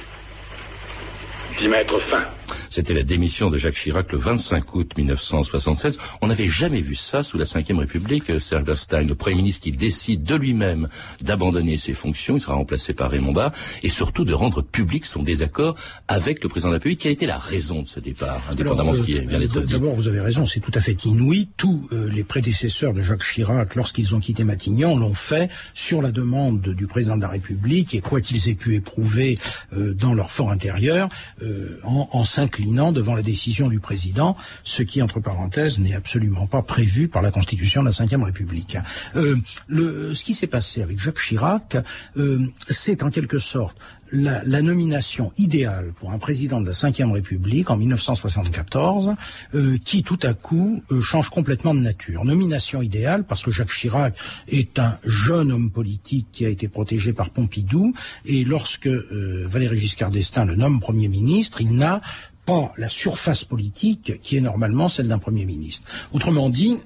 d'y 1.57 1.67
mettre 1.67 1.99
fin. 2.01 2.32
C'était 2.73 2.95
la 2.95 3.03
démission 3.03 3.51
de 3.51 3.57
Jacques 3.57 3.75
Chirac 3.75 4.11
le 4.11 4.17
25 4.17 4.73
août 4.73 4.93
1976. 4.97 5.99
On 6.21 6.27
n'avait 6.27 6.47
jamais 6.47 6.81
vu 6.81 6.95
ça 6.95 7.21
sous 7.21 7.37
la 7.37 7.43
Ve 7.43 7.77
République, 7.77 8.39
Serge 8.39 8.63
Gastein, 8.63 9.03
le 9.03 9.13
Premier 9.13 9.35
ministre 9.35 9.61
qui 9.61 9.71
décide 9.71 10.23
de 10.23 10.33
lui-même 10.33 10.87
d'abandonner 11.21 11.77
ses 11.77 11.93
fonctions, 11.93 12.35
il 12.35 12.41
sera 12.41 12.55
remplacé 12.55 12.95
par 12.95 13.11
Raymond 13.11 13.31
Barre, 13.31 13.51
et 13.83 13.89
surtout 13.89 14.25
de 14.25 14.33
rendre 14.33 14.63
public 14.63 15.05
son 15.05 15.21
désaccord 15.21 15.75
avec 16.07 16.41
le 16.41 16.49
président 16.49 16.69
de 16.69 16.73
la 16.73 16.77
République. 16.77 17.01
Quelle 17.01 17.11
été 17.11 17.27
la 17.27 17.37
raison 17.37 17.83
de 17.83 17.87
ce 17.87 17.99
départ, 17.99 18.41
indépendamment 18.49 18.93
de 18.93 18.97
ce 18.97 19.03
qui 19.03 19.19
vient 19.19 19.37
d'être 19.37 19.61
dit? 19.61 19.73
D'abord, 19.73 19.93
vous 19.93 20.07
avez 20.07 20.21
raison, 20.21 20.47
c'est 20.47 20.59
tout 20.59 20.71
à 20.73 20.81
fait 20.81 21.05
inouï. 21.05 21.49
Tous 21.55 21.87
euh, 21.91 22.09
les 22.09 22.23
prédécesseurs 22.23 22.93
de 22.93 23.03
Jacques 23.03 23.23
Chirac, 23.23 23.75
lorsqu'ils 23.75 24.15
ont 24.15 24.19
quitté 24.19 24.43
Matignon, 24.43 24.97
l'ont 24.97 25.13
fait 25.13 25.51
sur 25.75 26.01
la 26.01 26.11
demande 26.11 26.61
du 26.61 26.87
président 26.87 27.17
de 27.17 27.21
la 27.21 27.29
République, 27.29 27.93
et 27.93 28.01
quoi 28.01 28.19
qu'ils 28.19 28.49
aient 28.49 28.55
pu 28.55 28.73
éprouver 28.73 29.37
euh, 29.77 29.93
dans 29.93 30.15
leur 30.15 30.31
fort 30.31 30.49
intérieur, 30.49 31.09
euh, 31.43 31.77
en, 31.83 32.09
en 32.11 32.23
s'inclinant 32.23 32.62
devant 32.63 33.15
la 33.15 33.21
décision 33.21 33.67
du 33.67 33.79
président, 33.79 34.35
ce 34.63 34.83
qui, 34.83 35.01
entre 35.01 35.19
parenthèses, 35.19 35.79
n'est 35.79 35.93
absolument 35.93 36.47
pas 36.47 36.61
prévu 36.61 37.07
par 37.07 37.21
la 37.21 37.31
Constitution 37.31 37.83
de 37.83 37.89
la 37.89 38.17
Ve 38.17 38.23
République. 38.23 38.77
Euh, 39.15 39.37
le, 39.67 40.13
ce 40.13 40.23
qui 40.23 40.33
s'est 40.33 40.47
passé 40.47 40.81
avec 40.81 40.99
Jacques 40.99 41.19
Chirac, 41.19 41.77
euh, 42.17 42.47
c'est 42.69 43.03
en 43.03 43.09
quelque 43.09 43.39
sorte 43.39 43.77
la, 44.13 44.43
la, 44.45 44.61
nomination 44.61 45.31
idéale 45.37 45.91
pour 45.95 46.11
un 46.11 46.19
président 46.19 46.61
de 46.61 46.67
la 46.67 46.89
Ve 46.89 47.11
République 47.11 47.69
en 47.71 47.77
1974, 47.77 49.15
euh, 49.55 49.77
qui 49.83 50.03
tout 50.03 50.19
à 50.21 50.33
coup 50.33 50.83
euh, 50.91 51.01
change 51.01 51.29
complètement 51.29 51.73
de 51.73 51.79
nature. 51.79 52.23
Nomination 52.23 52.81
idéale 52.81 53.23
parce 53.23 53.43
que 53.43 53.51
Jacques 53.51 53.71
Chirac 53.71 54.15
est 54.47 54.77
un 54.77 54.97
jeune 55.03 55.51
homme 55.51 55.71
politique 55.71 56.27
qui 56.31 56.45
a 56.45 56.49
été 56.49 56.67
protégé 56.67 57.11
par 57.11 57.31
Pompidou, 57.31 57.93
et 58.25 58.43
lorsque 58.45 58.87
euh, 58.87 59.47
Valéry 59.49 59.77
Giscard 59.77 60.11
d'Estaing 60.11 60.45
le 60.45 60.55
nomme 60.55 60.79
Premier 60.79 61.07
ministre, 61.07 61.61
il 61.61 61.75
n'a 61.75 62.01
pas 62.45 62.71
la 62.77 62.89
surface 62.89 63.43
politique 63.43 64.21
qui 64.21 64.37
est 64.37 64.41
normalement 64.41 64.87
celle 64.87 65.07
d'un 65.07 65.19
Premier 65.19 65.45
ministre. 65.45 65.89
Autrement 66.13 66.49
dit, 66.49 66.79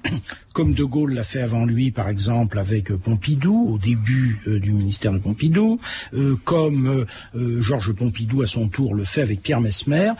comme 0.58 0.74
De 0.74 0.82
Gaulle 0.82 1.14
l'a 1.14 1.22
fait 1.22 1.40
avant 1.40 1.64
lui, 1.64 1.92
par 1.92 2.08
exemple, 2.08 2.58
avec 2.58 2.92
Pompidou, 2.92 3.74
au 3.74 3.78
début 3.78 4.40
euh, 4.48 4.58
du 4.58 4.72
ministère 4.72 5.12
de 5.12 5.18
Pompidou, 5.18 5.78
euh, 6.14 6.34
comme 6.42 7.06
euh, 7.36 7.60
Georges 7.60 7.92
Pompidou, 7.92 8.42
à 8.42 8.48
son 8.48 8.66
tour, 8.66 8.96
le 8.96 9.04
fait 9.04 9.22
avec 9.22 9.40
Pierre 9.40 9.60
Mesmer, 9.60 10.14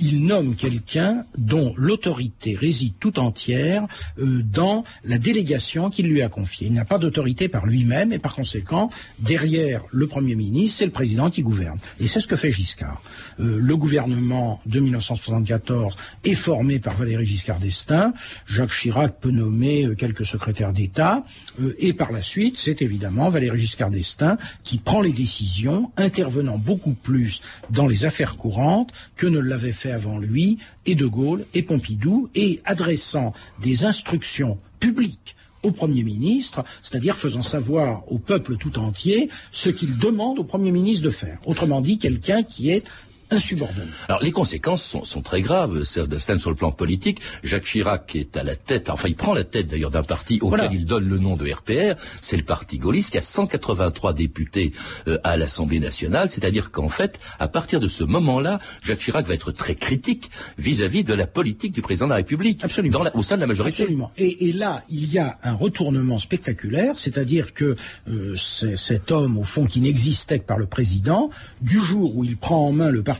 il 0.00 0.24
nomme 0.26 0.56
quelqu'un 0.56 1.22
dont 1.36 1.74
l'autorité 1.76 2.56
réside 2.56 2.94
tout 2.98 3.20
entière 3.20 3.86
dans 4.16 4.82
la 5.04 5.18
délégation 5.18 5.90
qu'il 5.90 6.08
lui 6.08 6.22
a 6.22 6.28
confiée. 6.28 6.66
Il 6.66 6.72
n'a 6.72 6.84
pas 6.84 6.98
d'autorité 6.98 7.46
par 7.46 7.64
lui-même, 7.64 8.12
et 8.12 8.18
par 8.18 8.34
conséquent, 8.34 8.90
derrière 9.20 9.82
le 9.92 10.08
Premier 10.08 10.34
ministre, 10.34 10.78
c'est 10.78 10.86
le 10.86 10.90
président 10.90 11.30
qui 11.30 11.42
gouverne. 11.42 11.78
Et 12.00 12.08
c'est 12.08 12.18
ce 12.18 12.26
que 12.26 12.34
fait 12.34 12.50
Giscard. 12.50 13.00
le 13.38 13.76
gouvernement 13.76 14.60
de 14.66 14.80
1974 14.80 15.96
est 16.24 16.34
formé 16.34 16.80
par 16.80 16.96
Valéry 16.96 17.26
Giscard 17.26 17.60
d'Estaing. 17.60 18.12
Jacques 18.46 18.72
Chirac 18.72 19.20
peut 19.20 19.30
nommer 19.30 19.67
quelques 19.96 20.26
secrétaires 20.26 20.72
d'État. 20.72 21.24
Euh, 21.60 21.74
et 21.78 21.92
par 21.92 22.12
la 22.12 22.22
suite, 22.22 22.56
c'est 22.58 22.82
évidemment 22.82 23.28
Valéry 23.28 23.58
Giscard 23.58 23.90
d'Estaing 23.90 24.36
qui 24.64 24.78
prend 24.78 25.00
les 25.00 25.12
décisions, 25.12 25.90
intervenant 25.96 26.58
beaucoup 26.58 26.94
plus 26.94 27.40
dans 27.70 27.86
les 27.86 28.04
affaires 28.04 28.36
courantes 28.36 28.92
que 29.16 29.26
ne 29.26 29.38
l'avaient 29.38 29.72
fait 29.72 29.92
avant 29.92 30.18
lui 30.18 30.58
et 30.86 30.94
De 30.94 31.06
Gaulle 31.06 31.44
et 31.54 31.62
Pompidou, 31.62 32.28
et 32.34 32.60
adressant 32.64 33.32
des 33.62 33.84
instructions 33.84 34.58
publiques 34.80 35.36
au 35.62 35.72
Premier 35.72 36.02
ministre, 36.02 36.64
c'est-à-dire 36.82 37.16
faisant 37.16 37.42
savoir 37.42 38.10
au 38.12 38.18
peuple 38.18 38.56
tout 38.56 38.78
entier 38.78 39.28
ce 39.50 39.70
qu'il 39.70 39.98
demande 39.98 40.38
au 40.38 40.44
Premier 40.44 40.70
ministre 40.70 41.02
de 41.02 41.10
faire. 41.10 41.38
Autrement 41.46 41.80
dit, 41.80 41.98
quelqu'un 41.98 42.42
qui 42.42 42.70
est 42.70 42.84
insubordonnée. 43.30 43.90
Alors 44.08 44.22
les 44.22 44.32
conséquences 44.32 44.82
sont, 44.82 45.04
sont 45.04 45.22
très 45.22 45.40
graves, 45.40 45.82
Sébastien, 45.84 46.38
sur 46.38 46.50
le 46.50 46.56
plan 46.56 46.72
politique. 46.72 47.20
Jacques 47.42 47.64
Chirac 47.64 48.14
est 48.16 48.36
à 48.36 48.42
la 48.44 48.56
tête, 48.56 48.90
enfin 48.90 49.08
il 49.08 49.16
prend 49.16 49.34
la 49.34 49.44
tête 49.44 49.66
d'ailleurs 49.68 49.90
d'un 49.90 50.02
parti 50.02 50.36
auquel 50.40 50.48
Voilà. 50.60 50.70
il 50.72 50.84
donne 50.86 51.08
le 51.08 51.18
nom 51.18 51.36
de 51.36 51.50
RPR, 51.50 51.94
c'est 52.20 52.36
le 52.36 52.42
parti 52.44 52.78
gaulliste 52.78 53.10
qui 53.12 53.18
a 53.18 53.22
183 53.22 54.12
députés 54.12 54.72
euh, 55.06 55.18
à 55.24 55.36
l'Assemblée 55.36 55.80
nationale, 55.80 56.30
c'est-à-dire 56.30 56.70
qu'en 56.70 56.88
fait, 56.88 57.18
à 57.38 57.48
partir 57.48 57.80
de 57.80 57.88
ce 57.88 58.04
moment-là, 58.04 58.60
Jacques 58.82 59.00
Chirac 59.00 59.26
va 59.26 59.34
être 59.34 59.52
très 59.52 59.74
critique 59.74 60.30
vis-à-vis 60.58 61.04
de 61.04 61.14
la 61.14 61.26
politique 61.26 61.72
du 61.72 61.82
président 61.82 62.06
de 62.06 62.10
la 62.10 62.16
République 62.16 62.62
dans 62.90 63.02
la- 63.02 63.14
au 63.16 63.22
sein 63.22 63.36
de 63.36 63.40
la 63.40 63.46
majorité. 63.46 63.82
Absolument. 63.82 64.10
Et, 64.16 64.48
et 64.48 64.52
là, 64.52 64.82
il 64.88 65.10
y 65.12 65.18
a 65.18 65.38
un 65.42 65.52
retournement 65.54 66.18
spectaculaire, 66.18 66.98
c'est-à-dire 66.98 67.52
que 67.54 67.76
euh, 68.08 68.34
cet 68.36 69.10
homme, 69.10 69.36
au 69.38 69.42
fond, 69.42 69.66
qui 69.66 69.80
n'existait 69.80 70.38
que 70.38 70.44
par 70.46 70.58
le 70.58 70.66
président, 70.66 71.30
du 71.60 71.80
jour 71.80 72.16
où 72.16 72.24
il 72.24 72.36
prend 72.36 72.66
en 72.68 72.72
main 72.72 72.90
le 72.90 73.02
parti 73.02 73.17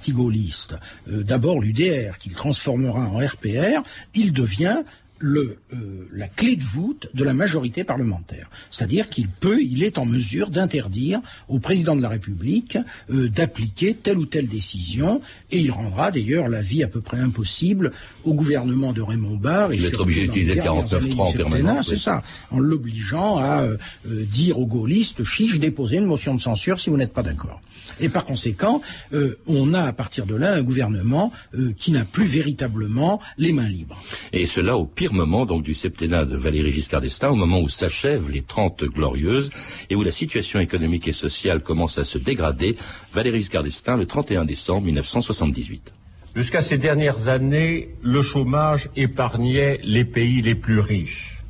euh, 1.11 1.23
d'abord 1.23 1.61
l'UDR, 1.61 2.19
qu'il 2.19 2.33
transformera 2.33 3.01
en 3.01 3.19
RPR, 3.19 3.83
il 4.15 4.33
devient 4.33 4.83
le, 5.19 5.59
euh, 5.73 5.77
la 6.13 6.29
clé 6.29 6.57
de 6.57 6.63
voûte 6.63 7.09
de 7.15 7.25
la 7.25 7.33
majorité 7.33 7.85
parlementaire. 7.85 8.51
C'est-à-dire 8.71 9.09
qu'il 9.09 9.29
peut, 9.29 9.61
il 9.63 9.83
est 9.83 9.99
en 9.99 10.05
mesure 10.05 10.51
d'interdire 10.51 11.21
au 11.49 11.59
président 11.59 11.97
de 11.97 12.03
la 12.03 12.09
République 12.09 12.79
euh, 13.11 13.29
d'appliquer 13.29 13.95
telle 13.95 14.19
ou 14.19 14.27
telle 14.27 14.49
décision, 14.49 15.21
et 15.51 15.59
il 15.59 15.71
rendra 15.71 16.11
d'ailleurs 16.11 16.49
la 16.49 16.61
vie 16.61 16.83
à 16.83 16.89
peu 16.89 17.01
près 17.01 17.19
impossible 17.19 17.93
au 18.25 18.35
gouvernement 18.35 18.93
de 18.93 19.03
Raymond 19.03 19.37
Barre. 19.37 19.73
Il 19.75 19.81
va 19.81 19.89
être 19.89 20.01
obligé 20.01 20.23
d'utiliser 20.23 20.55
le 20.55 20.63
dernières 20.63 20.85
49.3 20.85 21.05
années 21.05 21.21
en 21.21 21.33
permanence, 21.33 21.87
C'est 21.87 21.93
oui. 21.93 21.99
ça, 21.99 22.23
en 22.51 22.59
l'obligeant 22.61 23.39
à 23.39 23.63
euh, 23.63 23.77
euh, 24.09 24.25
dire 24.25 24.59
aux 24.59 24.67
gaullistes, 24.67 25.25
chiche, 25.25 25.59
déposez 25.59 25.97
une 25.97 26.07
motion 26.07 26.35
de 26.35 26.41
censure 26.41 26.81
si 26.81 26.91
vous 26.91 26.97
n'êtes 26.97 27.13
pas 27.13 27.23
d'accord. 27.23 27.61
Et 28.01 28.09
par 28.09 28.25
conséquent, 28.25 28.81
euh, 29.13 29.39
on 29.47 29.75
a 29.75 29.83
à 29.83 29.93
partir 29.93 30.27
de 30.27 30.35
là 30.35 30.55
un 30.55 30.63
gouvernement 30.63 31.33
euh, 31.55 31.73
qui 31.77 31.93
n'a 31.93 32.05
plus 32.05 32.27
véritablement 32.27 33.21
les 33.39 33.53
mains 33.53 33.69
libres. 33.69 34.01
Et 34.33 34.47
cela 34.47 34.77
au 34.77 34.85
pire 34.85 35.08
moment 35.13 35.47
du 35.47 35.75
septennat 35.75 36.25
de 36.25 36.37
Valéry 36.37 36.71
Giscard 36.71 37.01
d'Estaing, 37.01 37.31
au 37.31 37.37
moment 37.37 37.61
où 37.61 37.69
s'achèvent 37.69 38.31
les 38.31 38.43
Trente 38.43 38.85
Glorieuses 38.85 39.51
et 39.91 39.95
où 39.95 40.03
la 40.03 40.11
situation 40.11 40.61
économique 40.61 41.09
et 41.09 41.13
sociale 41.13 41.63
commence 41.63 41.99
à 41.99 42.05
se 42.05 42.19
dégrader. 42.19 42.77
Valéry 43.13 43.39
Giscard 43.39 43.63
d'Estaing, 43.63 43.97
le 43.97 44.07
31 44.07 44.45
décembre 44.45 44.87
1978. 44.87 45.93
Jusqu'à 46.35 46.61
ces 46.61 46.79
dernières 46.79 47.29
années, 47.29 47.91
le 48.03 48.23
chômage 48.23 48.91
épargnait 48.97 49.81
les 49.83 50.05
pays 50.05 50.43
les 50.43 50.55
plus 50.55 50.81
riches. 50.81 51.43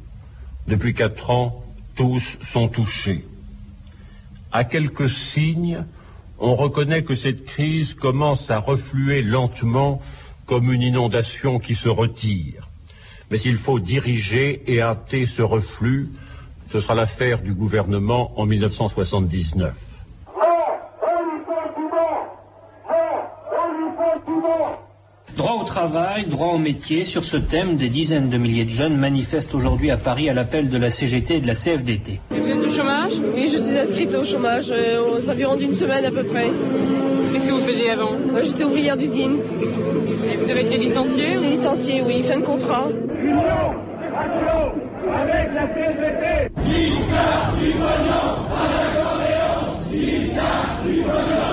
Depuis 0.67 0.95
quatre 0.95 1.31
ans, 1.31 1.65
tous 1.95 2.39
sont 2.43 2.69
touchés. 2.69 3.25
À 4.53 4.65
quelques 4.65 5.09
signes, 5.09 5.85
on 6.39 6.55
reconnaît 6.55 7.03
que 7.03 7.15
cette 7.15 7.45
crise 7.45 7.95
commence 7.95 8.51
à 8.51 8.59
refluer 8.59 9.23
lentement 9.23 10.01
comme 10.47 10.73
une 10.73 10.83
inondation 10.83 11.59
qui 11.59 11.75
se 11.75 11.89
retire. 11.89 12.68
Mais 13.31 13.39
il 13.41 13.57
faut 13.57 13.79
diriger 13.79 14.63
et 14.67 14.81
hâter 14.81 15.27
ce 15.27 15.43
reflux. 15.43 16.09
Ce 16.67 16.81
sera 16.81 16.95
l'affaire 16.95 17.41
du 17.41 17.55
gouvernement 17.55 18.33
en 18.39 18.47
1979. 18.47 19.99
Droit 25.37 25.59
au 25.61 25.65
travail, 25.65 26.25
droit 26.27 26.55
au 26.55 26.59
métier, 26.59 27.05
sur 27.05 27.23
ce 27.23 27.37
thème, 27.37 27.77
des 27.77 27.89
dizaines 27.89 28.29
de 28.29 28.39
milliers 28.39 28.65
de 28.65 28.71
jeunes 28.71 28.97
manifestent 28.97 29.55
aujourd'hui 29.55 29.91
à 29.93 29.97
Paris 29.97 30.29
à 30.29 30.35
l'appel 30.35 30.69
de 30.69 30.77
la 30.77 30.91
CGT 30.91 31.37
et 31.37 31.41
de 31.41 31.47
la 31.47 31.55
CFDT. 31.55 32.21
Chômage 32.79 33.15
Oui, 33.35 33.51
je 33.53 33.59
suis 33.59 33.77
inscrite 33.77 34.15
au 34.15 34.23
chômage 34.23 34.67
euh, 34.71 35.01
aux 35.01 35.29
environs 35.29 35.57
d'une 35.57 35.75
semaine 35.75 36.05
à 36.05 36.13
peu 36.13 36.23
près. 36.23 36.49
Qu'est-ce 37.33 37.47
que 37.49 37.53
vous 37.53 37.67
faisiez 37.67 37.91
avant 37.91 38.13
J'étais 38.41 38.63
ouvrière 38.63 38.97
d'usine. 38.97 39.41
Et 40.31 40.37
vous 40.37 40.49
avez 40.49 40.61
été 40.61 40.79
licenciée 40.79 41.39
Licenciée, 41.39 42.03
oui, 42.07 42.23
fin 42.29 42.39
de 42.39 42.45
contrat. 42.45 42.87
Avec 45.13 45.55
la 45.55 45.67
CGT 45.75 46.53
Là, 50.37 51.48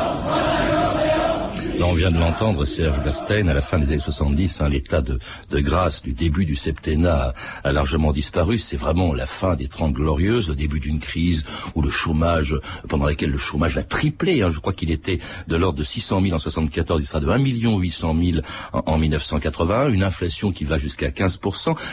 on 1.88 1.94
vient 1.94 2.12
de 2.12 2.18
l'entendre, 2.18 2.66
Serge 2.66 3.04
Berstein, 3.04 3.48
à 3.48 3.54
la 3.54 3.62
fin 3.62 3.78
des 3.80 3.90
années 3.92 4.00
70, 4.00 4.62
hein, 4.62 4.70
l'état 4.70 5.02
de, 5.02 5.20
de 5.52 5.60
grâce 5.60 6.02
du 6.02 6.14
début 6.14 6.46
du 6.46 6.56
septennat 6.56 7.34
a, 7.64 7.68
a 7.70 7.72
largement 7.72 8.12
disparu. 8.12 8.58
C'est 8.58 8.78
vraiment 8.78 9.14
la 9.14 9.26
fin 9.26 9.56
des 9.56 9.68
Trente 9.68 9.94
Glorieuses, 9.94 10.50
le 10.50 10.56
début 10.56 10.80
d'une 10.80 11.00
crise 11.00 11.46
où 11.76 11.82
le 11.82 11.90
chômage, 11.90 12.56
pendant 12.88 13.06
laquelle 13.06 13.30
le 13.32 13.38
chômage 13.38 13.76
va 13.76 13.84
tripler. 13.84 14.42
hein. 14.42 14.50
Je 14.50 14.60
crois 14.60 14.74
qu'il 14.74 14.90
était 14.92 15.20
de 15.48 15.56
l'ordre 15.56 15.78
de 15.80 15.84
600 15.84 16.22
000 16.22 16.34
en 16.36 16.40
74, 16.40 17.04
il 17.04 17.06
sera 17.06 17.20
de 17.20 17.28
1 17.28 17.38
800 17.40 18.16
000 18.24 18.38
en, 18.74 18.84
en 18.86 18.98
1981, 18.98 19.90
une 19.92 20.04
inflation 20.04 20.52
qui 20.52 20.64
va 20.64 20.78
jusqu'à 20.78 21.12
15 21.12 21.40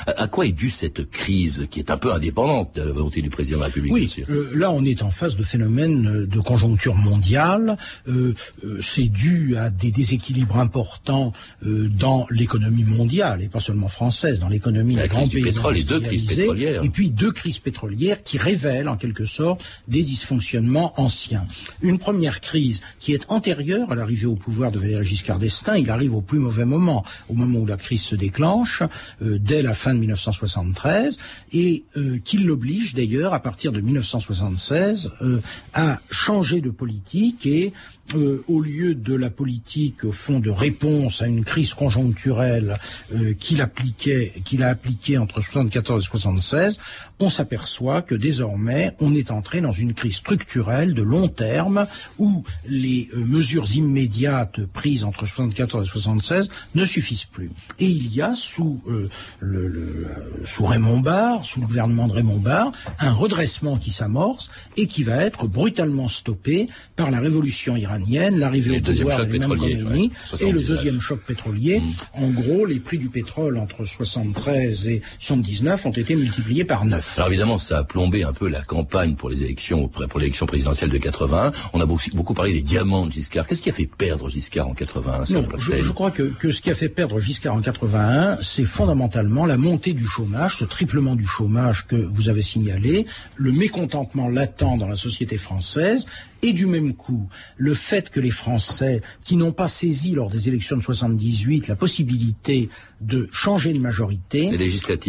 À, 0.07 0.23
à 0.23 0.29
quoi 0.29 0.47
est 0.47 0.53
due 0.53 0.71
cette 0.71 1.11
crise 1.11 1.67
qui 1.71 1.81
est 1.81 1.91
un 1.91 1.97
peu 1.99 2.13
indépendante 2.13 2.77
de 2.77 2.83
la 2.83 2.93
volonté 2.93 3.21
du 3.21 3.31
président 3.31 3.57
de 3.59 3.63
la 3.63 3.67
République, 3.67 3.93
bien 3.95 4.03
Oui, 4.03 4.09
sûr? 4.09 4.27
euh, 4.31 4.51
là 4.55 4.71
on 4.71 4.85
est 4.85 5.03
en 5.03 5.11
face 5.11 5.37
de 5.37 5.43
phénomènes 5.43 6.27
de 6.27 6.41
conjoncture 6.41 6.95
mondiale. 6.95 7.77
Euh, 8.09 8.35
euh, 8.65 8.79
c'est 8.81 9.09
dû 9.09 9.57
à 9.57 9.71
des 9.71 9.82
déséquilibres 9.91 10.59
importants 10.59 11.33
euh, 11.65 11.89
dans 11.89 12.27
l'économie 12.31 12.85
mondiale 12.85 13.43
et 13.43 13.49
pas 13.49 13.61
seulement 13.61 13.89
française, 13.89 14.39
dans 14.39 14.49
l'économie 14.49 14.97
des 14.97 15.09
grands 15.09 15.27
pays 15.27 15.43
pétrole 15.43 15.83
deux 15.85 16.01
crises 16.01 16.25
pétrolières. 16.25 16.85
Et 16.85 16.89
puis 16.89 17.11
deux 17.11 17.33
crises 17.33 17.59
pétrolières 17.59 18.23
qui 18.23 18.39
révèlent 18.39 18.89
en 18.89 18.97
quelque 18.97 19.25
sorte 19.25 19.65
des 19.89 20.03
dysfonctionnements 20.03 20.93
anciens. 21.01 21.47
Une 21.81 21.99
première 21.99 22.41
crise 22.41 22.83
qui 22.99 23.13
est 23.13 23.25
antérieure 23.29 23.91
à 23.91 23.95
l'arrivée 23.95 24.27
au 24.27 24.37
pouvoir 24.37 24.71
de 24.71 24.79
Valéry 24.79 25.05
Giscard 25.05 25.39
d'Estaing, 25.39 25.77
il 25.77 25.91
arrive 25.91 26.15
au 26.15 26.21
plus 26.21 26.39
mauvais 26.39 26.65
moment, 26.65 27.05
au 27.29 27.35
moment 27.35 27.61
où 27.61 27.67
la 27.67 27.77
crise 27.77 28.03
se 28.03 28.15
déclenche, 28.15 28.83
euh, 29.23 29.39
dès 29.41 29.63
la 29.63 29.75
fin 29.75 29.95
de 29.95 29.99
1973, 29.99 31.19
et 31.53 31.85
euh, 31.97 32.19
qui 32.25 32.39
l'oblige 32.39 32.95
d'ailleurs 32.95 33.35
à 33.35 33.41
partir 33.41 33.73
de 33.73 33.81
1976 33.81 35.11
euh, 35.23 35.41
à 35.75 36.01
changer 36.11 36.61
de 36.61 36.71
politique 36.71 37.47
et 37.47 37.73
euh, 38.15 38.45
au 38.49 38.61
lieu 38.61 38.95
de 38.95 39.15
la 39.15 39.31
politique 39.31 39.62
au 40.05 40.13
fond 40.13 40.41
de 40.41 40.51
réponse 40.51 41.23
à 41.23 41.27
une 41.27 41.45
crise 41.45 41.75
conjoncturelle 41.75 42.79
euh, 43.15 43.35
qu'il 43.35 43.61
appliquait, 43.61 44.33
qu'il 44.45 44.63
a 44.63 44.69
appliquée 44.69 45.19
entre 45.19 45.41
74 45.41 46.03
et 46.03 46.07
76, 46.07 46.79
on 47.21 47.29
s'aperçoit 47.29 48.03
que 48.03 48.15
désormais 48.15 48.95
on 49.01 49.15
est 49.15 49.31
entré 49.31 49.61
dans 49.61 49.73
une 49.73 49.95
crise 49.95 50.17
structurelle 50.17 50.95
de 50.95 51.03
long 51.03 51.29
terme 51.29 51.87
où 52.19 52.45
les 52.69 53.09
euh, 53.15 53.25
mesures 53.25 53.71
immédiates 53.77 54.65
prises 54.67 55.05
entre 55.05 55.27
74 55.27 55.87
et 55.87 55.91
76 55.91 56.49
ne 56.75 56.85
suffisent 56.85 57.25
plus. 57.25 57.51
Et 57.79 57.87
il 57.87 58.13
y 58.15 58.21
a 58.23 58.35
sous 58.35 58.81
euh, 58.89 59.09
le, 59.41 59.69
le- 59.69 59.83
euh, 59.83 60.45
sous 60.45 60.65
Raymond 60.67 61.01
Barre, 61.01 61.45
sous 61.45 61.61
le 61.61 61.67
gouvernement 61.67 62.09
de 62.09 62.13
Raymond 62.13 62.39
Barre, 62.39 62.73
un 62.99 63.13
redressement 63.13 63.77
qui 63.77 63.91
s'amorce 63.93 64.51
et 64.77 64.87
qui 64.87 65.03
va 65.03 65.17
être 65.23 65.47
brutalement 65.47 66.09
stoppé 66.09 66.69
par 66.97 67.11
la 67.11 67.21
révolution 67.21 67.77
iranienne, 67.77 68.39
l'arrivée 68.39 68.79
au 68.79 68.81
pouvoir 68.81 69.19
de 69.27 69.33
pétrolier, 69.33 69.77
Khomeini 69.79 70.03
ouais, 70.09 70.49
et 70.49 70.53
le 70.53 70.63
79. 70.63 70.67
deuxième 70.69 71.01
choc 71.01 71.21
pétrolier. 71.27 71.83
En 72.15 72.29
gros, 72.31 72.65
les 72.67 72.81
prix 72.81 72.99
du 72.99 73.09
pétrole 73.09 73.59
entre 73.59 73.85
73 73.85 74.89
et 74.89 75.03
79 75.19 75.87
ont 75.87 75.91
été 75.91 76.17
multipliés 76.17 76.65
par 76.65 76.85
9. 76.85 77.12
Alors 77.17 77.29
évidemment, 77.29 77.59
ça 77.59 77.79
a 77.79 77.85
plombé 77.85 78.23
un 78.23 78.33
peu 78.33 78.49
la 78.49 78.63
campagne 78.63 79.15
pour 79.15 79.29
les 79.29 79.43
élections, 79.43 79.89
pour 79.89 80.19
l'élection 80.19 80.47
présidentielle 80.47 80.91
de 80.91 80.99
81. 80.99 81.53
On 81.73 81.81
a 81.81 81.87
beaucoup, 81.87 82.05
beaucoup 82.15 82.35
parlé 82.35 82.53
des 82.53 82.63
diamants 82.63 83.07
de 83.07 83.13
Giscard. 83.13 83.47
Qu'est-ce 83.47 83.63
qui 83.63 83.71
a 83.71 83.73
fait 83.75 83.87
perdre 83.87 84.29
Giscard 84.29 84.69
en 84.69 84.75
81 84.75 85.25
Serge 85.27 85.47
Non, 85.47 85.59
je, 85.59 85.81
je 85.81 85.91
crois 85.91 86.11
que, 86.11 86.23
que 86.23 86.51
ce 86.51 86.63
qui 86.63 86.71
a 86.71 86.75
fait 86.75 86.89
perdre 86.89 87.19
Giscard 87.19 87.55
en 87.55 87.61
81, 87.61 88.39
c'est 88.41 88.65
fondamentalement 88.65 89.45
la 89.45 89.59
montée 89.59 89.93
du 89.93 90.07
chômage, 90.07 90.57
ce 90.57 90.65
triplement 90.65 91.15
du 91.15 91.27
chômage 91.27 91.87
que 91.87 91.97
vous 91.97 92.29
avez 92.29 92.43
signalé, 92.43 93.07
le 93.37 93.53
mécontentement 93.53 94.29
latent 94.29 94.79
dans 94.79 94.89
la 94.89 94.97
société 94.97 95.37
française, 95.37 96.07
et 96.43 96.53
du 96.53 96.67
même 96.67 96.95
coup, 96.95 97.29
le 97.57 97.73
fait 97.73 98.11
que 98.11 98.19
les 98.19 98.31
Français, 98.31 99.01
qui 99.23 99.37
n'ont 99.37 99.53
pas 99.53 99.69
saisi 99.69 100.13
lors 100.13 100.29
des 100.29 100.49
élections 100.49 100.77
de 100.77 100.83
78 100.83 101.69
la 101.69 101.77
possibilité 101.77 102.69
de 103.01 103.29
changer 103.31 103.73
de 103.73 103.79
majorité, 103.79 104.51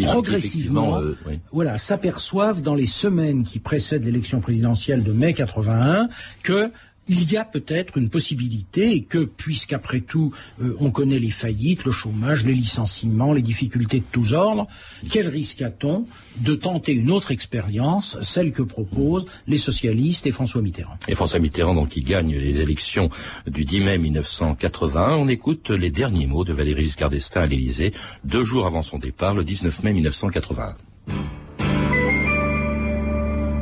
progressivement, 0.06 0.98
euh, 0.98 1.16
oui. 1.26 1.40
voilà, 1.52 1.76
s'aperçoivent 1.84 2.62
dans 2.62 2.74
les 2.74 2.86
semaines 2.86 3.44
qui 3.44 3.58
précèdent 3.58 4.04
l'élection 4.04 4.40
présidentielle 4.40 5.02
de 5.02 5.12
mai 5.12 5.34
81 5.34 6.08
que 6.42 6.70
il 7.06 7.30
y 7.30 7.36
a 7.36 7.44
peut-être 7.44 7.98
une 7.98 8.08
possibilité 8.08 8.94
et 8.94 9.02
que, 9.02 9.24
puisqu'après 9.24 10.00
tout, 10.00 10.32
euh, 10.62 10.74
on 10.80 10.90
connaît 10.90 11.18
les 11.18 11.28
faillites, 11.28 11.84
le 11.84 11.90
chômage, 11.90 12.46
les 12.46 12.54
licenciements, 12.54 13.34
les 13.34 13.42
difficultés 13.42 13.98
de 13.98 14.06
tous 14.10 14.32
ordres, 14.32 14.66
quel 15.10 15.28
risque 15.28 15.60
a-t-on 15.60 16.06
de 16.38 16.54
tenter 16.54 16.92
une 16.92 17.10
autre 17.10 17.30
expérience, 17.30 18.18
celle 18.22 18.52
que 18.52 18.62
proposent 18.62 19.26
les 19.46 19.58
socialistes 19.58 20.26
et 20.26 20.32
François 20.32 20.62
Mitterrand? 20.62 20.96
Et 21.06 21.14
François 21.14 21.40
Mitterrand, 21.40 21.74
donc, 21.74 21.90
qui 21.90 22.02
gagne 22.02 22.34
les 22.38 22.60
élections 22.62 23.10
du 23.46 23.66
10 23.66 23.80
mai 23.80 23.98
1981. 23.98 25.16
On 25.16 25.28
écoute 25.28 25.68
les 25.68 25.90
derniers 25.90 26.26
mots 26.26 26.44
de 26.44 26.54
Valéry 26.54 26.84
Giscard 26.84 27.10
d'Estaing 27.10 27.42
à 27.42 27.46
l'Élysée, 27.46 27.92
deux 28.24 28.44
jours 28.44 28.64
avant 28.64 28.80
son 28.80 28.98
départ, 28.98 29.34
le 29.34 29.44
19 29.44 29.82
mai 29.82 29.92
1981. 29.92 30.76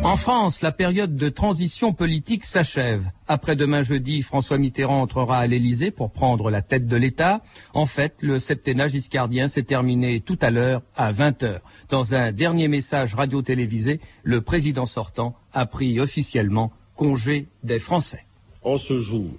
En 0.04 0.16
France, 0.16 0.62
la 0.62 0.72
période 0.72 1.14
de 1.14 1.28
transition 1.28 1.92
politique 1.92 2.44
s'achève. 2.44 3.04
Après-demain 3.28 3.84
jeudi, 3.84 4.22
François 4.22 4.58
Mitterrand 4.58 5.00
entrera 5.00 5.38
à 5.38 5.46
l'Élysée 5.46 5.92
pour 5.92 6.10
prendre 6.10 6.50
la 6.50 6.60
tête 6.60 6.88
de 6.88 6.96
l'État. 6.96 7.40
En 7.72 7.86
fait, 7.86 8.14
le 8.20 8.40
septennat 8.40 8.88
giscardien 8.88 9.46
s'est 9.46 9.62
terminé 9.62 10.20
tout 10.20 10.38
à 10.42 10.50
l'heure 10.50 10.82
à 10.96 11.12
20h. 11.12 11.60
Dans 11.88 12.14
un 12.14 12.32
dernier 12.32 12.66
message 12.66 13.14
radio-télévisé, 13.14 14.00
le 14.24 14.40
président 14.40 14.86
sortant 14.86 15.36
a 15.52 15.66
pris 15.66 16.00
officiellement 16.00 16.72
congé 16.96 17.46
des 17.62 17.78
Français. 17.78 18.24
En 18.64 18.78
ce 18.78 18.98
jour, 18.98 19.30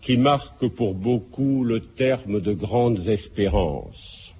qui 0.00 0.16
marque 0.16 0.66
pour 0.68 0.94
beaucoup 0.94 1.64
le 1.64 1.80
terme 1.80 2.40
de 2.40 2.54
grandes 2.54 3.08
espérances, 3.08 4.32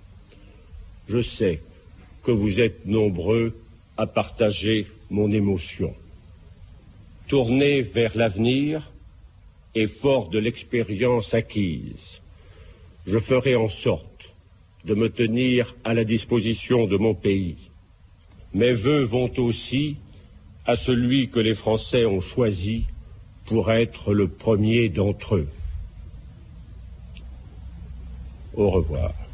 je 1.10 1.20
sais 1.20 1.60
que 2.22 2.30
vous 2.30 2.62
êtes 2.62 2.86
nombreux 2.86 3.54
à 3.98 4.06
partager 4.06 4.87
mon 5.11 5.30
émotion. 5.32 5.92
Tourné 7.26 7.82
vers 7.82 8.16
l'avenir 8.16 8.90
et 9.74 9.87
fort 9.87 10.28
de 10.30 10.38
l'expérience 10.38 11.34
acquise, 11.34 12.20
je 13.06 13.18
ferai 13.18 13.56
en 13.56 13.68
sorte 13.68 14.34
de 14.84 14.94
me 14.94 15.11
tenir 15.11 15.74
à 15.84 15.92
la 15.92 16.04
disposition 16.04 16.87
de 16.87 16.96
mon 16.96 17.14
pays. 17.14 17.70
Mes 18.54 18.72
vœux 18.72 19.02
vont 19.02 19.32
aussi 19.38 19.96
à 20.64 20.76
celui 20.76 21.28
que 21.28 21.40
les 21.40 21.54
Français 21.54 22.06
ont 22.06 22.20
choisi 22.20 22.87
pour 23.46 23.72
être 23.72 24.14
le 24.14 24.28
premier 24.28 24.88
d'entre 24.88 25.37
eux. 25.37 25.48
Au 28.54 28.70
revoir. 28.70 29.27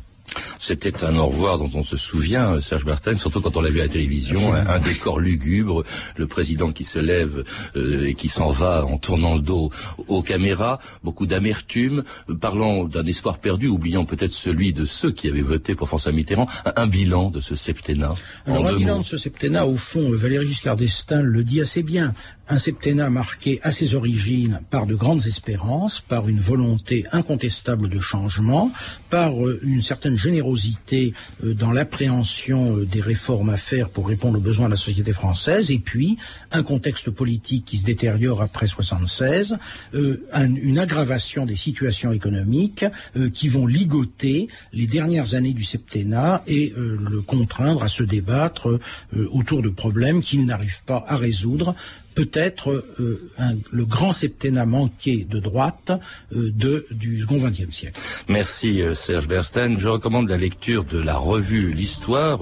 C'était 0.66 1.04
un 1.04 1.18
au 1.18 1.26
revoir 1.26 1.58
dont 1.58 1.70
on 1.74 1.82
se 1.82 1.98
souvient, 1.98 2.54
euh, 2.54 2.60
Serge 2.62 2.86
Bernstein, 2.86 3.18
surtout 3.18 3.42
quand 3.42 3.54
on 3.58 3.60
l'a 3.60 3.68
vu 3.68 3.80
à 3.80 3.82
la 3.82 3.90
télévision, 3.90 4.54
un, 4.54 4.66
un, 4.66 4.78
décor 4.78 5.20
lugubre, 5.20 5.84
le 6.16 6.26
président 6.26 6.72
qui 6.72 6.84
se 6.84 6.98
lève 6.98 7.44
euh, 7.76 8.06
et 8.06 8.14
qui 8.14 8.28
s'en 8.28 8.48
va 8.48 8.82
en 8.86 8.96
tournant 8.96 9.34
le 9.34 9.42
dos 9.42 9.70
aux 10.08 10.22
caméras, 10.22 10.78
beaucoup 11.02 11.26
d'amertume, 11.26 12.02
euh, 12.30 12.34
parlant 12.34 12.84
d'un 12.84 13.04
espoir 13.04 13.36
perdu, 13.36 13.68
oubliant 13.68 14.06
peut-être 14.06 14.32
celui 14.32 14.72
de 14.72 14.86
ceux 14.86 15.12
qui 15.12 15.28
avaient 15.28 15.42
voté 15.42 15.74
pour 15.74 15.88
François 15.88 16.12
Mitterrand, 16.12 16.48
un, 16.76 16.86
bilan 16.86 17.30
de 17.30 17.40
ce 17.40 17.54
septennat. 17.54 18.14
Alors, 18.46 18.66
un 18.66 18.76
bilan 18.78 18.94
mots. 18.94 19.02
de 19.02 19.06
ce 19.06 19.18
septennat, 19.18 19.66
au 19.66 19.76
fond, 19.76 20.10
Valéry 20.12 20.46
Giscard 20.46 20.76
d'Estaing 20.76 21.20
le 21.20 21.44
dit 21.44 21.60
assez 21.60 21.82
bien 21.82 22.14
un 22.48 22.58
septennat 22.58 23.10
marqué 23.10 23.60
à 23.62 23.70
ses 23.70 23.94
origines 23.94 24.60
par 24.70 24.86
de 24.86 24.94
grandes 24.94 25.26
espérances, 25.26 26.00
par 26.00 26.28
une 26.28 26.40
volonté 26.40 27.06
incontestable 27.12 27.88
de 27.88 28.00
changement, 28.00 28.70
par 29.10 29.32
une 29.62 29.82
certaine 29.82 30.18
générosité 30.18 31.14
dans 31.42 31.72
l'appréhension 31.72 32.76
des 32.78 33.00
réformes 33.00 33.50
à 33.50 33.56
faire 33.56 33.88
pour 33.88 34.08
répondre 34.08 34.38
aux 34.38 34.42
besoins 34.42 34.66
de 34.66 34.72
la 34.72 34.76
société 34.76 35.12
française, 35.12 35.70
et 35.70 35.78
puis 35.78 36.18
un 36.52 36.62
contexte 36.62 37.10
politique 37.10 37.64
qui 37.64 37.78
se 37.78 37.84
détériore 37.84 38.42
après 38.42 38.66
76, 38.66 39.56
une 39.94 40.78
aggravation 40.78 41.46
des 41.46 41.56
situations 41.56 42.12
économiques 42.12 42.84
qui 43.32 43.48
vont 43.48 43.66
ligoter 43.66 44.48
les 44.72 44.86
dernières 44.86 45.34
années 45.34 45.54
du 45.54 45.64
septennat 45.64 46.42
et 46.46 46.72
le 46.76 47.20
contraindre 47.22 47.82
à 47.82 47.88
se 47.88 48.02
débattre 48.02 48.80
autour 49.32 49.62
de 49.62 49.68
problèmes 49.68 50.20
qu'il 50.20 50.44
n'arrive 50.44 50.82
pas 50.84 51.04
à 51.06 51.16
résoudre 51.16 51.74
peut-être 52.14 52.84
euh, 53.00 53.30
le 53.70 53.84
grand 53.84 54.12
septennat 54.12 54.66
manqué 54.66 55.26
de 55.28 55.38
droite 55.38 55.92
euh, 56.34 56.52
du 56.90 57.20
second 57.20 57.38
XXe 57.38 57.70
siècle. 57.72 58.00
Merci 58.28 58.80
euh, 58.80 58.94
Serge 58.94 59.28
Bernstein. 59.28 59.78
Je 59.78 59.88
recommande 59.88 60.28
la 60.28 60.36
lecture 60.36 60.84
de 60.84 60.98
la 60.98 61.16
revue 61.16 61.72
L'Histoire 61.72 62.38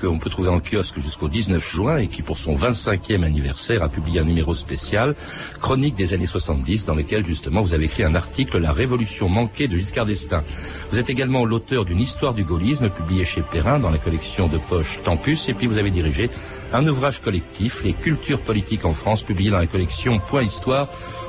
qu'on 0.00 0.18
peut 0.18 0.30
trouver 0.30 0.48
en 0.48 0.60
kiosque 0.60 1.00
jusqu'au 1.00 1.28
19 1.28 1.70
juin 1.70 1.98
et 1.98 2.08
qui 2.08 2.22
pour 2.22 2.38
son 2.38 2.54
25e 2.54 3.24
anniversaire 3.24 3.82
a 3.82 3.88
publié 3.88 4.20
un 4.20 4.24
numéro 4.24 4.54
spécial, 4.54 5.14
Chronique 5.60 5.96
des 5.96 6.14
années 6.14 6.26
70, 6.26 6.86
dans 6.86 6.94
lequel 6.94 7.26
justement 7.26 7.62
vous 7.62 7.74
avez 7.74 7.86
écrit 7.86 8.04
un 8.04 8.14
article, 8.14 8.58
La 8.58 8.72
révolution 8.72 9.28
manquée 9.28 9.68
de 9.68 9.76
Giscard 9.76 10.06
d'Estaing. 10.06 10.44
Vous 10.90 10.98
êtes 10.98 11.10
également 11.10 11.44
l'auteur 11.44 11.84
d'une 11.84 12.00
histoire 12.00 12.34
du 12.34 12.44
gaullisme 12.44 12.90
publiée 12.90 13.24
chez 13.24 13.42
Perrin 13.42 13.78
dans 13.78 13.90
la 13.90 13.98
collection 13.98 14.48
de 14.48 14.58
poche 14.58 15.00
Tempus 15.02 15.48
et 15.48 15.54
puis 15.54 15.66
vous 15.66 15.78
avez 15.78 15.90
dirigé 15.90 16.30
un 16.72 16.86
ouvrage 16.86 17.20
collectif, 17.20 17.82
Les 17.82 17.92
cultures 17.92 18.40
politiques 18.40 18.84
en 18.84 18.92
France, 19.00 19.22
publié 19.22 19.50
dans 19.50 19.58
la 19.58 19.66
collection 19.66 20.20
Point 20.20 20.42
Histoire 20.42 20.88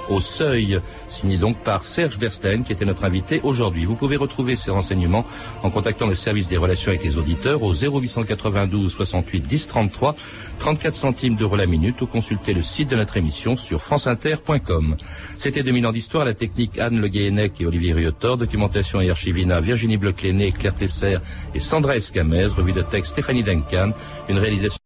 au 0.09 0.19
Seuil, 0.19 0.81
signé 1.07 1.37
donc 1.37 1.57
par 1.63 1.85
Serge 1.85 2.19
Berstein, 2.19 2.63
qui 2.63 2.73
était 2.73 2.85
notre 2.85 3.05
invité 3.05 3.39
aujourd'hui. 3.43 3.85
Vous 3.85 3.95
pouvez 3.95 4.17
retrouver 4.17 4.55
ces 4.55 4.69
renseignements 4.69 5.25
en 5.63 5.69
contactant 5.69 6.07
le 6.07 6.15
service 6.15 6.49
des 6.49 6.57
relations 6.57 6.91
avec 6.91 7.03
les 7.03 7.17
auditeurs 7.17 7.63
au 7.63 7.73
0892 7.73 8.91
68 8.91 9.41
10 9.41 9.67
33, 9.67 10.15
34 10.59 10.95
centimes 10.95 11.35
d'euros 11.35 11.55
la 11.55 11.65
minute 11.65 12.01
ou 12.01 12.07
consulter 12.07 12.53
le 12.53 12.61
site 12.61 12.89
de 12.89 12.97
notre 12.97 13.15
émission 13.15 13.55
sur 13.55 13.81
franceinter.com. 13.81 14.97
C'était 15.37 15.63
2000 15.63 15.87
ans 15.87 15.91
d'histoire, 15.93 16.25
la 16.25 16.33
technique 16.33 16.77
Anne 16.77 16.99
Le 16.99 17.07
Guéhenec 17.07 17.61
et 17.61 17.65
Olivier 17.65 17.93
Riotor, 17.93 18.37
documentation 18.37 18.99
et 18.99 19.09
archivina 19.09 19.61
Virginie 19.61 19.97
Bleucléné, 19.97 20.51
Claire 20.51 20.75
Tesser 20.75 21.19
et 21.55 21.59
Sandra 21.59 21.95
Escamez, 21.95 22.47
revue 22.47 22.73
de 22.73 22.81
texte 22.81 23.11
Stéphanie 23.13 23.43
Duncan, 23.43 23.91
une 24.27 24.39
réalisation 24.39 24.80